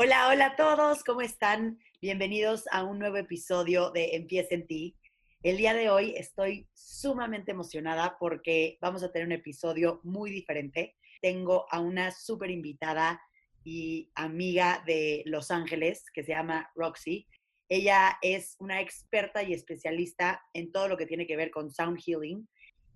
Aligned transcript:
Hola, 0.00 0.28
hola 0.28 0.46
a 0.46 0.54
todos, 0.54 1.02
¿cómo 1.02 1.22
están? 1.22 1.80
Bienvenidos 2.00 2.68
a 2.70 2.84
un 2.84 3.00
nuevo 3.00 3.16
episodio 3.16 3.90
de 3.90 4.14
Empieza 4.14 4.54
en 4.54 4.64
ti. 4.64 4.96
El 5.42 5.56
día 5.56 5.74
de 5.74 5.90
hoy 5.90 6.14
estoy 6.16 6.68
sumamente 6.72 7.50
emocionada 7.50 8.16
porque 8.20 8.78
vamos 8.80 9.02
a 9.02 9.10
tener 9.10 9.26
un 9.26 9.32
episodio 9.32 10.00
muy 10.04 10.30
diferente. 10.30 10.94
Tengo 11.20 11.66
a 11.72 11.80
una 11.80 12.12
súper 12.12 12.52
invitada 12.52 13.20
y 13.64 14.12
amiga 14.14 14.84
de 14.86 15.24
Los 15.26 15.50
Ángeles 15.50 16.04
que 16.14 16.22
se 16.22 16.30
llama 16.30 16.70
Roxy. 16.76 17.26
Ella 17.68 18.18
es 18.22 18.54
una 18.60 18.80
experta 18.80 19.42
y 19.42 19.52
especialista 19.52 20.40
en 20.54 20.70
todo 20.70 20.86
lo 20.86 20.96
que 20.96 21.06
tiene 21.06 21.26
que 21.26 21.36
ver 21.36 21.50
con 21.50 21.72
sound 21.72 21.98
healing. 21.98 22.48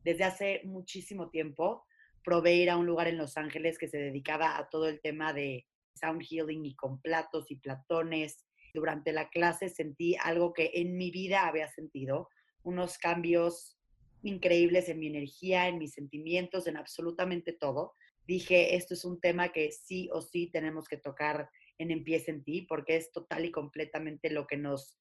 Desde 0.04 0.22
hace 0.22 0.60
muchísimo 0.62 1.30
tiempo 1.30 1.84
probé 2.22 2.54
ir 2.54 2.70
a 2.70 2.76
un 2.76 2.86
lugar 2.86 3.08
en 3.08 3.18
Los 3.18 3.36
Ángeles 3.36 3.76
que 3.76 3.88
se 3.88 3.98
dedicaba 3.98 4.56
a 4.56 4.68
todo 4.68 4.88
el 4.88 5.00
tema 5.00 5.32
de 5.32 5.66
sound 5.94 6.22
healing 6.22 6.64
y 6.64 6.74
con 6.74 7.00
platos 7.00 7.50
y 7.50 7.56
platones. 7.56 8.44
Durante 8.74 9.12
la 9.12 9.28
clase 9.28 9.68
sentí 9.68 10.16
algo 10.16 10.52
que 10.52 10.70
en 10.74 10.96
mi 10.96 11.10
vida 11.10 11.46
había 11.46 11.68
sentido, 11.68 12.28
unos 12.62 12.98
cambios 12.98 13.78
increíbles 14.22 14.88
en 14.88 15.00
mi 15.00 15.08
energía, 15.08 15.68
en 15.68 15.78
mis 15.78 15.92
sentimientos, 15.92 16.66
en 16.66 16.76
absolutamente 16.76 17.52
todo. 17.52 17.94
Dije, 18.26 18.76
esto 18.76 18.94
es 18.94 19.04
un 19.04 19.20
tema 19.20 19.50
que 19.50 19.72
sí 19.72 20.08
o 20.12 20.22
sí 20.22 20.48
tenemos 20.52 20.88
que 20.88 20.96
tocar 20.96 21.50
en 21.78 21.90
Empieza 21.90 22.30
en 22.30 22.44
ti, 22.44 22.62
porque 22.62 22.96
es 22.96 23.10
total 23.10 23.44
y 23.44 23.50
completamente 23.50 24.30
lo 24.30 24.46
que 24.46 24.56
nos, 24.56 24.96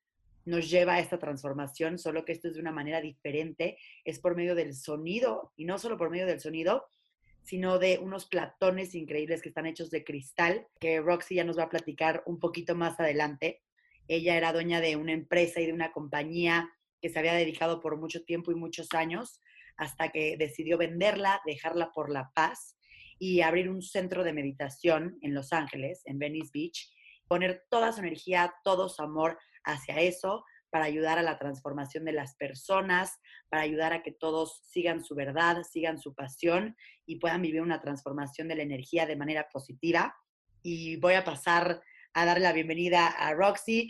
nos 0.45 0.69
lleva 0.69 0.95
a 0.95 0.99
esta 0.99 1.19
transformación, 1.19 1.99
solo 1.99 2.25
que 2.25 2.31
esto 2.31 2.47
es 2.47 2.55
de 2.55 2.61
una 2.61 2.71
manera 2.71 3.01
diferente, 3.01 3.77
es 4.03 4.19
por 4.19 4.35
medio 4.35 4.55
del 4.55 4.73
sonido, 4.73 5.53
y 5.55 5.65
no 5.65 5.77
solo 5.77 5.97
por 5.97 6.09
medio 6.09 6.25
del 6.25 6.39
sonido, 6.39 6.85
sino 7.43 7.79
de 7.79 7.99
unos 7.99 8.25
platones 8.25 8.95
increíbles 8.95 9.41
que 9.41 9.49
están 9.49 9.65
hechos 9.65 9.89
de 9.89 10.03
cristal, 10.03 10.67
que 10.79 11.01
Roxy 11.01 11.35
ya 11.35 11.43
nos 11.43 11.57
va 11.57 11.63
a 11.63 11.69
platicar 11.69 12.23
un 12.25 12.39
poquito 12.39 12.75
más 12.75 12.99
adelante. 12.99 13.61
Ella 14.07 14.37
era 14.37 14.53
dueña 14.53 14.81
de 14.81 14.95
una 14.95 15.13
empresa 15.13 15.59
y 15.59 15.65
de 15.65 15.73
una 15.73 15.91
compañía 15.91 16.69
que 17.01 17.09
se 17.09 17.19
había 17.19 17.33
dedicado 17.33 17.79
por 17.79 17.97
mucho 17.97 18.23
tiempo 18.23 18.51
y 18.51 18.55
muchos 18.55 18.89
años, 18.93 19.41
hasta 19.75 20.09
que 20.09 20.37
decidió 20.37 20.77
venderla, 20.77 21.41
dejarla 21.45 21.91
por 21.91 22.11
la 22.11 22.31
paz 22.35 22.77
y 23.17 23.41
abrir 23.41 23.69
un 23.69 23.81
centro 23.81 24.23
de 24.23 24.33
meditación 24.33 25.17
en 25.21 25.33
Los 25.33 25.53
Ángeles, 25.53 26.01
en 26.05 26.19
Venice 26.19 26.51
Beach, 26.53 26.91
poner 27.27 27.65
toda 27.69 27.91
su 27.91 28.01
energía, 28.01 28.53
todo 28.63 28.89
su 28.89 29.01
amor 29.01 29.39
hacia 29.63 29.99
eso, 30.01 30.43
para 30.71 30.85
ayudar 30.85 31.19
a 31.19 31.23
la 31.23 31.37
transformación 31.37 32.05
de 32.05 32.13
las 32.13 32.35
personas, 32.35 33.19
para 33.49 33.61
ayudar 33.61 33.93
a 33.93 34.01
que 34.01 34.11
todos 34.11 34.61
sigan 34.63 35.03
su 35.03 35.13
verdad, 35.13 35.63
sigan 35.63 35.99
su 35.99 36.15
pasión 36.15 36.75
y 37.05 37.17
puedan 37.17 37.41
vivir 37.41 37.61
una 37.61 37.81
transformación 37.81 38.47
de 38.47 38.55
la 38.55 38.63
energía 38.63 39.05
de 39.05 39.17
manera 39.17 39.47
positiva. 39.51 40.15
Y 40.63 40.95
voy 40.97 41.13
a 41.15 41.23
pasar 41.23 41.81
a 42.13 42.25
darle 42.25 42.43
la 42.43 42.53
bienvenida 42.53 43.07
a 43.07 43.33
Roxy. 43.33 43.89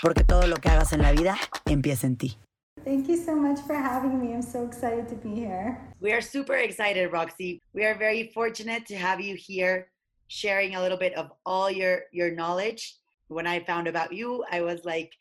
Porque 0.00 0.22
todo 0.22 0.46
lo 0.46 0.56
que 0.56 0.68
hagas 0.68 0.92
en 0.92 1.02
la 1.02 1.12
vida 1.12 1.36
empieza 1.66 2.06
en 2.06 2.16
ti. 2.16 2.38
Thank 2.84 3.08
you 3.08 3.16
so 3.16 3.34
much 3.34 3.58
for 3.66 3.74
having 3.74 4.20
me. 4.20 4.32
I'm 4.32 4.42
so 4.42 4.64
excited 4.64 5.08
to 5.08 5.16
be 5.16 5.34
here. 5.34 5.78
We 6.00 6.12
are 6.12 6.20
super 6.20 6.54
excited, 6.54 7.10
Roxy. 7.10 7.60
We 7.74 7.84
are 7.84 7.98
very 7.98 8.30
fortunate 8.32 8.86
to 8.86 8.96
have 8.96 9.20
you 9.20 9.36
here 9.36 9.90
sharing 10.28 10.76
a 10.76 10.80
little 10.80 10.98
bit 10.98 11.14
of 11.14 11.32
all 11.44 11.70
your 11.70 12.02
your 12.12 12.30
knowledge. 12.30 12.96
When 13.26 13.46
I 13.46 13.60
found 13.60 13.88
about 13.88 14.12
you, 14.12 14.44
I 14.50 14.60
was 14.60 14.84
like 14.84 15.12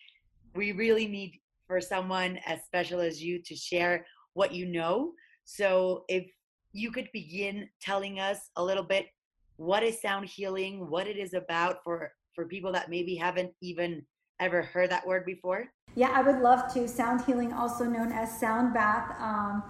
we 0.56 0.72
really 0.72 1.08
need 1.08 1.40
for 1.68 1.82
someone 1.82 2.40
as 2.46 2.64
special 2.64 3.00
as 3.00 3.22
you 3.22 3.42
to 3.44 3.56
share 3.56 4.06
what 4.34 4.54
you 4.54 4.66
know. 4.68 5.14
So 5.46 6.06
if 6.08 6.26
you 6.72 6.92
could 6.92 7.10
begin 7.12 7.68
telling 7.82 8.20
us 8.20 8.52
a 8.56 8.64
little 8.64 8.84
bit 8.84 9.08
what 9.56 9.82
is 9.82 10.00
sound 10.00 10.28
healing, 10.28 10.90
what 10.90 11.08
it 11.08 11.18
is 11.18 11.34
about 11.34 11.84
for 11.84 12.12
for 12.34 12.46
people 12.46 12.72
that 12.74 12.90
maybe 12.90 13.16
haven't 13.16 13.52
even 13.62 14.06
ever 14.40 14.62
heard 14.62 14.92
that 14.92 15.06
word 15.06 15.26
before. 15.26 15.72
Yeah, 15.96 16.12
I 16.14 16.22
would 16.22 16.42
love 16.42 16.72
to. 16.74 16.88
Sound 16.88 17.22
healing, 17.26 17.54
also 17.54 17.86
known 17.86 18.12
as 18.12 18.40
sound 18.40 18.74
bath. 18.74 19.16
Um, 19.20 19.64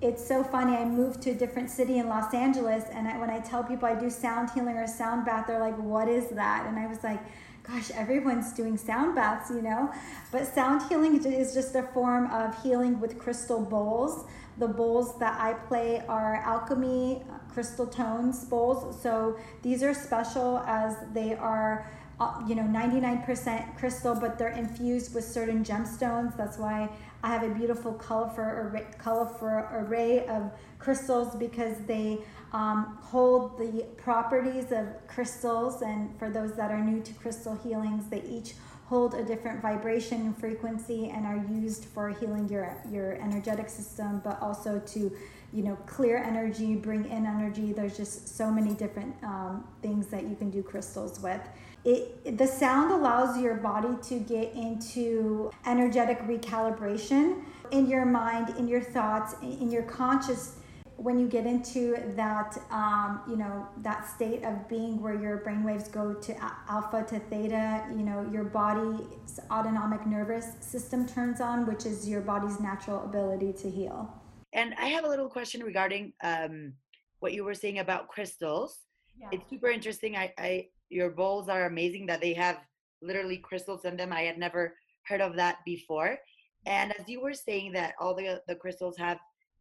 it's 0.00 0.26
so 0.26 0.42
funny. 0.44 0.76
I 0.76 0.84
moved 0.84 1.20
to 1.22 1.30
a 1.30 1.34
different 1.34 1.70
city 1.70 1.98
in 1.98 2.08
Los 2.08 2.32
Angeles, 2.32 2.84
and 2.92 3.08
I, 3.08 3.18
when 3.18 3.30
I 3.30 3.40
tell 3.40 3.64
people 3.64 3.86
I 3.86 3.94
do 3.94 4.08
sound 4.08 4.50
healing 4.50 4.76
or 4.76 4.86
sound 4.86 5.26
bath, 5.26 5.46
they're 5.46 5.58
like, 5.58 5.76
"What 5.76 6.08
is 6.08 6.28
that?" 6.30 6.66
And 6.66 6.78
I 6.78 6.86
was 6.86 7.02
like, 7.02 7.20
"Gosh, 7.64 7.90
everyone's 7.90 8.52
doing 8.52 8.76
sound 8.76 9.14
baths, 9.14 9.50
you 9.50 9.60
know." 9.60 9.92
But 10.32 10.46
sound 10.46 10.82
healing 10.88 11.22
is 11.24 11.52
just 11.52 11.74
a 11.74 11.82
form 11.82 12.30
of 12.30 12.62
healing 12.62 13.00
with 13.00 13.18
crystal 13.18 13.60
bowls. 13.60 14.24
The 14.56 14.68
bowls 14.68 15.18
that 15.18 15.38
I 15.40 15.54
play 15.54 16.02
are 16.08 16.36
alchemy 16.36 17.22
crystal 17.52 17.86
tones 17.86 18.44
bowls. 18.44 19.00
So 19.02 19.36
these 19.62 19.82
are 19.82 19.92
special 19.92 20.58
as 20.66 20.96
they 21.12 21.34
are 21.34 21.90
uh, 22.20 22.42
you 22.46 22.54
know 22.54 22.62
99% 22.62 23.78
crystal 23.78 24.14
but 24.14 24.38
they're 24.38 24.48
infused 24.48 25.14
with 25.14 25.24
certain 25.24 25.64
gemstones. 25.64 26.36
That's 26.36 26.58
why 26.58 26.88
i 27.22 27.28
have 27.28 27.42
a 27.42 27.48
beautiful 27.48 27.92
colorful 27.94 28.44
array, 28.44 28.86
colorful 28.98 29.48
array 29.48 30.26
of 30.26 30.50
crystals 30.78 31.34
because 31.34 31.76
they 31.86 32.18
um, 32.52 32.98
hold 33.02 33.58
the 33.58 33.84
properties 33.96 34.72
of 34.72 34.86
crystals. 35.06 35.82
And 35.82 36.16
for 36.18 36.30
those 36.30 36.54
that 36.56 36.70
are 36.70 36.80
new 36.80 37.00
to 37.02 37.12
crystal 37.14 37.54
healings 37.54 38.08
they 38.08 38.22
each 38.22 38.54
hold 38.86 39.14
a 39.14 39.22
different 39.22 39.60
vibration 39.60 40.22
and 40.22 40.36
frequency 40.36 41.10
and 41.10 41.26
are 41.26 41.44
used 41.52 41.84
for 41.84 42.08
healing 42.08 42.48
your 42.48 42.74
your 42.90 43.12
energetic 43.16 43.68
system 43.68 44.20
but 44.24 44.40
also 44.40 44.78
to 44.86 45.12
you 45.52 45.62
know 45.62 45.76
clear 45.86 46.16
energy 46.18 46.74
bring 46.74 47.04
in 47.04 47.26
energy. 47.26 47.72
There's 47.72 47.96
just 47.96 48.36
so 48.36 48.50
many 48.50 48.74
different 48.74 49.14
um, 49.22 49.64
things 49.82 50.08
that 50.08 50.24
you 50.24 50.34
can 50.34 50.50
do 50.50 50.62
crystals 50.62 51.20
with 51.20 51.40
it, 51.88 52.36
the 52.36 52.46
sound 52.46 52.92
allows 52.92 53.40
your 53.40 53.54
body 53.54 53.94
to 54.08 54.18
get 54.18 54.52
into 54.54 55.50
energetic 55.64 56.20
recalibration 56.26 57.42
in 57.70 57.88
your 57.88 58.04
mind, 58.04 58.54
in 58.58 58.68
your 58.68 58.82
thoughts, 58.82 59.34
in 59.42 59.70
your 59.70 59.84
conscious. 59.84 60.56
When 60.96 61.18
you 61.18 61.28
get 61.28 61.46
into 61.46 61.96
that, 62.16 62.58
um, 62.70 63.22
you 63.30 63.36
know, 63.36 63.66
that 63.78 64.06
state 64.06 64.42
of 64.44 64.68
being 64.68 65.00
where 65.00 65.14
your 65.14 65.38
brain 65.38 65.62
waves 65.64 65.88
go 65.88 66.12
to 66.12 66.36
alpha 66.68 67.06
to 67.08 67.20
theta, 67.20 67.86
you 67.96 68.02
know, 68.02 68.28
your 68.30 68.44
body's 68.44 69.40
autonomic 69.50 70.04
nervous 70.06 70.46
system 70.60 71.06
turns 71.06 71.40
on, 71.40 71.66
which 71.66 71.86
is 71.86 72.08
your 72.08 72.20
body's 72.20 72.60
natural 72.60 73.02
ability 73.04 73.52
to 73.62 73.70
heal. 73.70 74.12
And 74.52 74.74
I 74.74 74.86
have 74.86 75.04
a 75.04 75.08
little 75.08 75.28
question 75.28 75.62
regarding 75.62 76.12
um, 76.22 76.74
what 77.20 77.32
you 77.32 77.44
were 77.44 77.54
saying 77.54 77.78
about 77.78 78.08
crystals. 78.08 78.78
Yeah. 79.18 79.28
It's 79.32 79.48
super 79.48 79.68
interesting. 79.68 80.16
I, 80.16 80.32
I 80.36 80.66
your 80.88 81.10
bowls 81.10 81.48
are 81.48 81.66
amazing 81.66 82.06
that 82.06 82.20
they 82.20 82.34
have 82.34 82.58
literally 83.02 83.38
crystals 83.38 83.84
in 83.84 83.96
them. 83.96 84.12
I 84.12 84.22
had 84.22 84.38
never 84.38 84.74
heard 85.06 85.20
of 85.20 85.36
that 85.36 85.58
before. 85.64 86.18
And 86.66 86.92
as 86.98 87.08
you 87.08 87.20
were 87.20 87.34
saying 87.34 87.72
that 87.72 87.94
all 88.00 88.14
the 88.14 88.42
the 88.46 88.54
crystals 88.54 88.96
have 88.98 89.18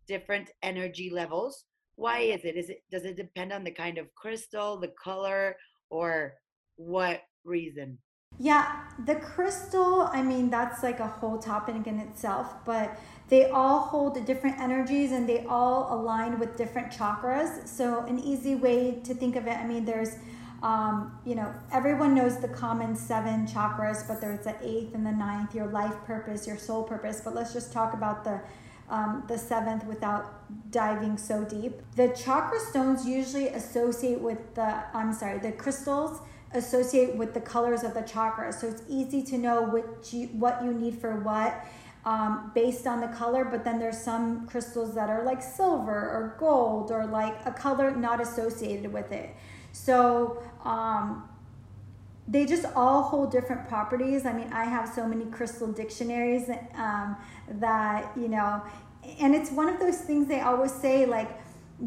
different 0.08 0.50
energy 0.64 1.10
levels, 1.10 1.66
why 1.96 2.20
is 2.20 2.44
it? 2.46 2.56
Is 2.56 2.70
it 2.70 2.84
does 2.92 3.06
it 3.06 3.18
depend 3.18 3.54
on 3.54 3.64
the 3.64 3.72
kind 3.72 3.98
of 3.98 4.14
crystal, 4.16 4.78
the 4.78 4.94
color, 5.02 5.56
or 5.90 6.34
what 6.76 7.22
reason? 7.44 7.97
Yeah, 8.40 8.84
the 9.06 9.16
crystal, 9.16 10.09
I 10.12 10.22
mean, 10.22 10.52
that's 10.52 10.84
like 10.84 11.00
a 11.00 11.08
whole 11.08 11.40
topic 11.40 11.88
in 11.88 12.00
itself, 12.00 12.53
but 12.66 13.00
they 13.30 13.50
all 13.50 13.80
hold 13.80 14.23
different 14.26 14.59
energies 14.59 15.12
and 15.12 15.28
they 15.28 15.46
all 15.46 15.88
align 15.91 16.38
with 16.38 16.56
different 16.56 16.91
chakras. 16.91 17.68
So, 17.68 18.02
an 18.02 18.20
easy 18.20 18.53
way 18.53 19.00
to 19.06 19.16
think 19.16 19.38
of 19.38 19.47
it, 19.47 19.58
I 19.58 19.66
mean, 19.66 19.85
there's 19.85 20.18
um, 20.64 21.20
you 21.26 21.36
know, 21.36 21.54
everyone 21.72 22.16
knows 22.16 22.40
the 22.40 22.48
common 22.48 22.96
seven 22.96 23.46
chakras, 23.46 24.08
but 24.08 24.20
there's 24.20 24.44
the 24.44 24.56
eighth 24.62 24.96
and 24.96 25.06
the 25.06 25.12
ninth, 25.12 25.54
your 25.54 25.68
life 25.68 25.96
purpose, 26.06 26.48
your 26.48 26.58
soul 26.58 26.84
purpose. 26.84 27.22
But 27.24 27.36
let's 27.36 27.54
just 27.54 27.72
talk 27.72 27.94
about 27.94 28.24
the 28.24 28.42
um, 28.90 29.24
the 29.28 29.38
seventh 29.38 29.84
without 29.86 30.72
diving 30.72 31.18
so 31.18 31.44
deep. 31.44 31.74
The 31.96 32.08
chakra 32.09 32.59
stones 32.59 33.06
usually 33.06 33.50
associate 33.50 34.22
with 34.22 34.56
the 34.56 34.84
I'm 34.94 35.14
sorry, 35.14 35.40
the 35.40 35.52
crystals 35.52 36.22
associate 36.54 37.16
with 37.16 37.34
the 37.34 37.42
colors 37.42 37.84
of 37.84 37.94
the 37.94 38.02
chakras. 38.02 38.56
So 38.56 38.68
it's 38.68 38.84
easy 38.88 39.22
to 39.24 39.38
know 39.38 39.62
what 39.62 40.12
you, 40.14 40.28
what 40.28 40.64
you 40.64 40.74
need 40.74 41.00
for 41.00 41.18
what. 41.20 41.66
Um, 42.06 42.54
based 42.56 42.88
on 42.88 43.02
the 43.02 43.09
color, 43.09 43.44
but 43.44 43.66
then 43.66 43.80
there's 43.80 43.98
some 43.98 44.48
crystals 44.48 44.96
that 44.96 45.09
are 45.09 45.26
like 45.26 45.44
silver 45.44 45.92
or 45.92 46.38
gold 46.40 46.90
or 46.90 47.06
like 47.06 47.38
a 47.46 47.52
color 47.52 47.94
not 47.94 48.22
associated 48.22 48.94
with 48.94 49.12
it. 49.12 49.36
So, 49.72 50.41
um, 50.64 51.29
they 52.28 52.46
just 52.46 52.66
all 52.75 53.03
hold 53.03 53.31
different 53.31 53.69
properties. 53.69 54.25
I 54.25 54.34
mean, 54.34 54.52
I 54.52 54.66
have 54.66 54.90
so 54.90 55.08
many 55.08 55.25
crystal 55.25 55.72
dictionaries 55.72 56.49
um, 56.75 57.16
that, 57.49 58.11
you 58.17 58.28
know, 58.28 58.61
and 59.19 59.34
it's 59.34 59.49
one 59.49 59.69
of 59.69 59.79
those 59.79 59.99
things 59.99 60.28
they 60.28 60.41
always 60.41 60.73
say, 60.73 61.05
like, 61.05 61.29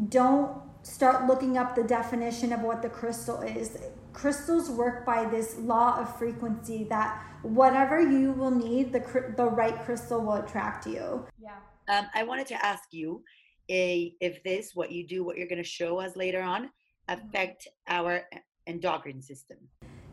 don't 0.09 0.57
start 0.81 1.27
looking 1.27 1.59
up 1.59 1.75
the 1.75 1.83
definition 1.83 2.51
of 2.53 2.61
what 2.61 2.81
the 2.81 2.89
crystal 2.89 3.41
is. 3.41 3.77
Crystals 4.13 4.69
work 4.71 5.05
by 5.05 5.25
this 5.25 5.57
law 5.59 5.99
of 5.99 6.17
frequency 6.17 6.85
that 6.85 7.23
whatever 7.43 8.01
you 8.01 8.31
will 8.31 8.49
need, 8.49 8.91
the, 8.91 9.33
the 9.37 9.45
right 9.45 9.79
crystal 9.85 10.21
will 10.21 10.33
attract 10.33 10.87
you. 10.87 11.23
Yeah. 11.39 11.57
Um, 11.87 12.07
I 12.15 12.23
wanted 12.23 12.47
to 12.47 12.65
ask 12.65 12.85
you 12.91 13.23
a, 13.69 14.15
if 14.19 14.43
this, 14.43 14.71
what 14.73 14.91
you 14.91 15.05
do, 15.05 15.23
what 15.23 15.37
you're 15.37 15.47
going 15.47 15.61
to 15.61 15.69
show 15.69 15.99
us 15.99 16.15
later 16.15 16.41
on. 16.41 16.71
Affect 17.11 17.67
our 17.87 18.23
endocrine 18.67 19.21
system. 19.21 19.57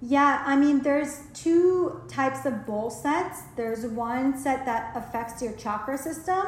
Yeah, 0.00 0.44
I 0.46 0.54
mean, 0.54 0.80
there's 0.80 1.22
two 1.34 2.02
types 2.08 2.46
of 2.46 2.64
bowl 2.64 2.88
sets. 2.88 3.42
There's 3.56 3.84
one 3.84 4.38
set 4.38 4.64
that 4.64 4.96
affects 4.96 5.42
your 5.42 5.54
chakra 5.54 5.98
system, 5.98 6.44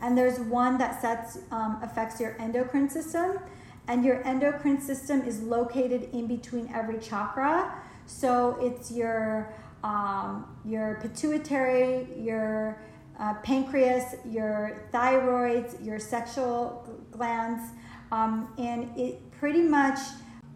and 0.00 0.16
there's 0.16 0.38
one 0.40 0.78
that 0.78 1.02
sets 1.02 1.38
um, 1.50 1.80
affects 1.82 2.18
your 2.18 2.34
endocrine 2.40 2.88
system. 2.88 3.38
And 3.86 4.02
your 4.02 4.26
endocrine 4.26 4.80
system 4.80 5.20
is 5.22 5.42
located 5.42 6.08
in 6.14 6.26
between 6.26 6.72
every 6.72 6.98
chakra. 6.98 7.74
So 8.06 8.56
it's 8.58 8.90
your 8.90 9.54
um, 9.82 10.46
your 10.64 10.98
pituitary, 11.02 12.08
your 12.18 12.80
uh, 13.20 13.34
pancreas, 13.42 14.14
your 14.24 14.88
thyroids, 14.94 15.84
your 15.84 15.98
sexual 15.98 16.98
glands, 17.10 17.62
um, 18.10 18.48
and 18.56 18.98
it 18.98 19.20
pretty 19.44 19.60
much 19.60 19.98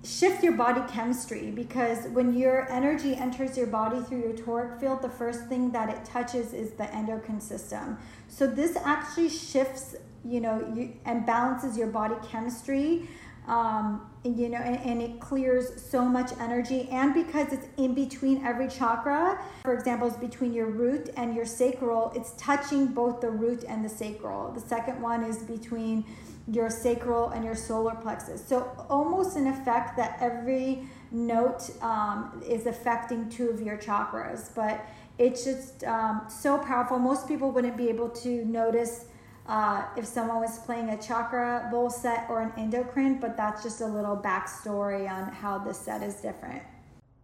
shift 0.03 0.43
your 0.43 0.55
body 0.55 0.81
chemistry 0.91 1.51
because 1.51 2.07
when 2.15 2.33
your 2.33 2.67
energy 2.73 3.15
enters 3.15 3.55
your 3.55 3.67
body 3.67 4.01
through 4.05 4.19
your 4.19 4.33
toric 4.33 4.81
field, 4.81 5.03
the 5.03 5.11
first 5.11 5.45
thing 5.45 5.71
that 5.71 5.91
it 5.91 6.03
touches 6.07 6.55
is 6.55 6.71
the 6.71 6.91
endocrine 6.95 7.39
system. 7.39 7.99
So 8.29 8.47
this 8.47 8.79
actually 8.83 9.29
shifts, 9.29 9.95
you 10.25 10.41
know, 10.41 10.73
you, 10.75 10.95
and 11.05 11.27
balances 11.27 11.77
your 11.77 11.89
body 11.89 12.15
chemistry. 12.27 13.07
Um, 13.47 14.11
you 14.25 14.49
know, 14.49 14.59
and, 14.59 14.79
and, 14.79 15.01
it 15.03 15.21
clears 15.21 15.83
so 15.83 16.05
much 16.05 16.33
energy. 16.39 16.87
And 16.91 17.15
because 17.15 17.51
it's 17.51 17.67
in 17.79 17.95
between 17.95 18.45
every 18.45 18.69
chakra, 18.69 19.43
for 19.63 19.73
example, 19.73 20.07
it's 20.07 20.19
between 20.19 20.53
your 20.53 20.67
root 20.67 21.09
and 21.17 21.35
your 21.35 21.47
sacral, 21.47 22.13
it's 22.15 22.33
touching 22.33 22.89
both 22.89 23.23
the 23.23 23.31
root 23.31 23.65
and 23.67 23.83
the 23.83 23.89
sacral. 23.89 24.53
The 24.53 24.61
second 24.61 25.01
one 25.01 25.25
is 25.25 25.39
between 25.39 26.05
your 26.51 26.71
sacral 26.71 27.31
and 27.31 27.45
your 27.45 27.55
solar 27.55 27.95
plexus. 27.95 28.45
So 28.45 28.71
almost 28.89 29.37
in 29.37 29.47
effect 29.47 29.97
that 29.97 30.17
every 30.21 30.89
note 31.11 31.71
um, 31.83 32.43
is 32.47 32.67
affecting 32.67 33.29
two 33.29 33.51
of 33.51 33.61
your 33.61 33.77
chakras, 33.77 34.55
but 34.55 34.85
it's 35.19 35.45
just 35.45 35.85
um, 35.85 36.23
so 36.29 36.59
powerful. 36.59 36.99
Most 36.99 37.29
people 37.29 37.51
wouldn't 37.51 37.77
be 37.77 37.89
able 37.89 38.09
to 38.11 38.45
notice 38.45 39.07
uh, 39.47 39.85
if 39.97 40.05
someone 40.05 40.41
was 40.41 40.59
playing 40.61 40.91
a 40.91 40.99
chakra 41.01 41.69
bowl 41.71 41.91
set 41.91 42.27
or 42.29 42.43
an 42.43 42.53
endocrine, 42.57 43.19
but 43.19 43.37
that's 43.37 43.63
just 43.63 43.81
a 43.81 43.87
little 43.87 44.17
backstory 44.17 45.11
on 45.11 45.33
how 45.33 45.59
this 45.59 45.79
set 45.79 46.03
is 46.03 46.17
different. 46.17 46.63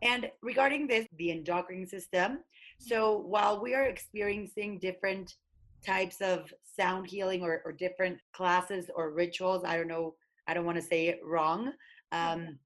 And 0.02 0.30
regarding 0.42 0.86
this, 0.86 1.06
the 1.16 1.30
endocrine 1.30 1.86
system, 1.86 2.40
so 2.78 3.18
while 3.18 3.62
we 3.62 3.74
are 3.74 3.84
experiencing 3.84 4.78
different 4.78 5.34
types 5.86 6.20
of 6.20 6.52
sound 6.78 7.06
healing 7.06 7.42
or, 7.42 7.62
or 7.64 7.72
different 7.72 8.18
classes 8.32 8.90
or 8.94 9.12
rituals. 9.12 9.64
I 9.64 9.76
don't 9.76 9.88
know. 9.88 10.14
I 10.46 10.54
don't 10.54 10.66
want 10.66 10.76
to 10.76 10.82
say 10.82 11.06
it 11.08 11.20
wrong. 11.24 11.72
Um, 12.12 12.58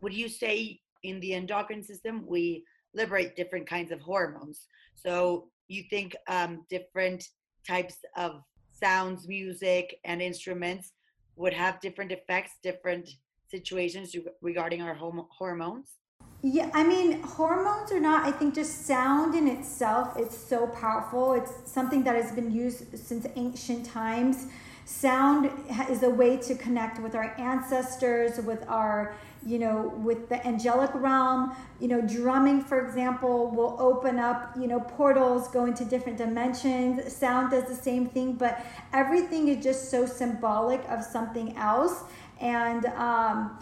would 0.00 0.14
you 0.14 0.28
say 0.28 0.80
in 1.02 1.20
the 1.20 1.34
endocrine 1.34 1.82
system 1.82 2.24
we 2.26 2.64
liberate 2.94 3.36
different 3.36 3.68
kinds 3.68 3.92
of 3.92 4.00
hormones? 4.00 4.66
So 4.94 5.48
you 5.68 5.84
think 5.90 6.16
um, 6.28 6.64
different 6.70 7.24
types 7.66 7.96
of 8.16 8.42
sounds, 8.72 9.28
music, 9.28 9.98
and 10.04 10.22
instruments 10.22 10.92
would 11.36 11.52
have 11.52 11.80
different 11.80 12.12
effects, 12.12 12.52
different 12.62 13.08
situations 13.50 14.14
regarding 14.40 14.82
our 14.82 14.94
hormones? 14.94 15.97
Yeah, 16.40 16.70
I 16.72 16.84
mean, 16.84 17.20
hormones 17.22 17.90
or 17.90 17.98
not, 17.98 18.24
I 18.24 18.30
think 18.30 18.54
just 18.54 18.86
sound 18.86 19.34
in 19.34 19.48
itself 19.48 20.16
it's 20.16 20.38
so 20.38 20.68
powerful. 20.68 21.34
It's 21.34 21.52
something 21.64 22.04
that 22.04 22.14
has 22.14 22.30
been 22.30 22.52
used 22.52 22.96
since 22.96 23.26
ancient 23.34 23.86
times. 23.86 24.46
Sound 24.84 25.50
is 25.90 26.04
a 26.04 26.08
way 26.08 26.36
to 26.36 26.54
connect 26.54 27.02
with 27.02 27.16
our 27.16 27.34
ancestors, 27.38 28.38
with 28.38 28.64
our, 28.68 29.16
you 29.44 29.58
know, 29.58 29.92
with 29.96 30.28
the 30.28 30.46
angelic 30.46 30.90
realm. 30.94 31.56
You 31.80 31.88
know, 31.88 32.00
drumming, 32.00 32.62
for 32.62 32.86
example, 32.86 33.50
will 33.50 33.76
open 33.80 34.20
up, 34.20 34.56
you 34.56 34.68
know, 34.68 34.78
portals, 34.78 35.48
go 35.48 35.64
into 35.66 35.84
different 35.84 36.18
dimensions. 36.18 37.12
Sound 37.12 37.50
does 37.50 37.64
the 37.64 37.74
same 37.74 38.06
thing, 38.06 38.34
but 38.34 38.64
everything 38.92 39.48
is 39.48 39.62
just 39.62 39.90
so 39.90 40.06
symbolic 40.06 40.82
of 40.88 41.02
something 41.02 41.56
else. 41.56 42.04
And, 42.40 42.86
um, 42.86 43.58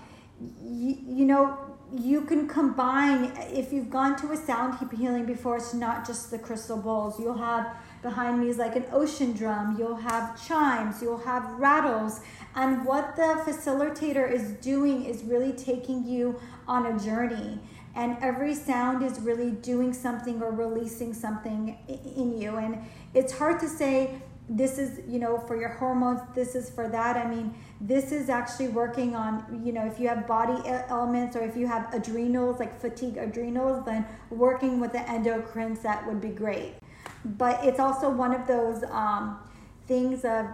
you 0.63 1.25
know, 1.25 1.59
you 1.95 2.23
can 2.23 2.49
combine 2.49 3.33
if 3.53 3.73
you've 3.73 3.91
gone 3.91 4.17
to 4.17 4.33
a 4.33 4.37
sound 4.37 4.79
healing 4.93 5.25
before 5.25 5.57
it's 5.57 5.73
not 5.73 6.07
just 6.07 6.31
the 6.31 6.39
crystal 6.39 6.77
bowls 6.77 7.21
you'll 7.21 7.39
have 7.39 7.77
behind 8.07 8.41
me 8.41 8.49
is 8.49 8.57
like 8.57 8.77
an 8.77 8.85
ocean 8.93 9.33
drum. 9.33 9.77
You'll 9.79 9.97
have 9.97 10.25
chimes. 10.47 11.03
You'll 11.03 11.25
have 11.33 11.45
rattles. 11.59 12.21
And 12.55 12.85
what 12.85 13.17
the 13.17 13.43
facilitator 13.45 14.31
is 14.31 14.53
doing 14.73 15.05
is 15.05 15.25
really 15.25 15.53
taking 15.53 16.07
you 16.07 16.41
on 16.69 16.87
a 16.87 16.99
journey. 16.99 17.59
And 17.97 18.17
every 18.21 18.55
sound 18.55 19.03
is 19.03 19.19
really 19.21 19.51
doing 19.51 19.93
something 19.93 20.41
or 20.41 20.53
releasing 20.53 21.15
something 21.15 21.77
in 21.89 22.39
you. 22.39 22.57
And 22.57 22.79
it's 23.13 23.33
hard 23.33 23.59
to 23.61 23.69
say 23.69 24.21
this 24.49 24.79
is 24.79 25.01
you 25.09 25.19
know 25.19 25.39
for 25.39 25.57
your 25.59 25.71
hormones 25.71 26.21
this 26.35 26.55
is 26.55 26.71
for 26.71 26.89
that. 26.89 27.17
I 27.17 27.29
mean 27.29 27.55
this 27.81 28.13
is 28.13 28.29
actually 28.29 28.69
working 28.69 29.17
on 29.17 29.63
you 29.65 29.73
know 29.73 29.85
if 29.85 29.99
you 29.99 30.09
have 30.09 30.27
body 30.27 30.61
elements 30.89 31.37
or 31.37 31.43
if 31.43 31.57
you 31.57 31.67
have 31.67 31.93
adrenals 31.93 32.61
like 32.61 32.81
fatigue 32.81 33.17
adrenals 33.17 33.85
then 33.85 34.07
working 34.31 34.81
with 34.81 34.93
the 34.93 35.09
endocrine 35.11 35.77
set 35.77 36.07
would 36.07 36.21
be 36.21 36.29
great. 36.29 36.75
But 37.25 37.65
it's 37.65 37.81
also 37.81 38.09
one 38.09 38.35
of 38.35 38.47
those 38.47 38.85
um, 38.91 39.39
things 39.87 40.25
of 40.25 40.47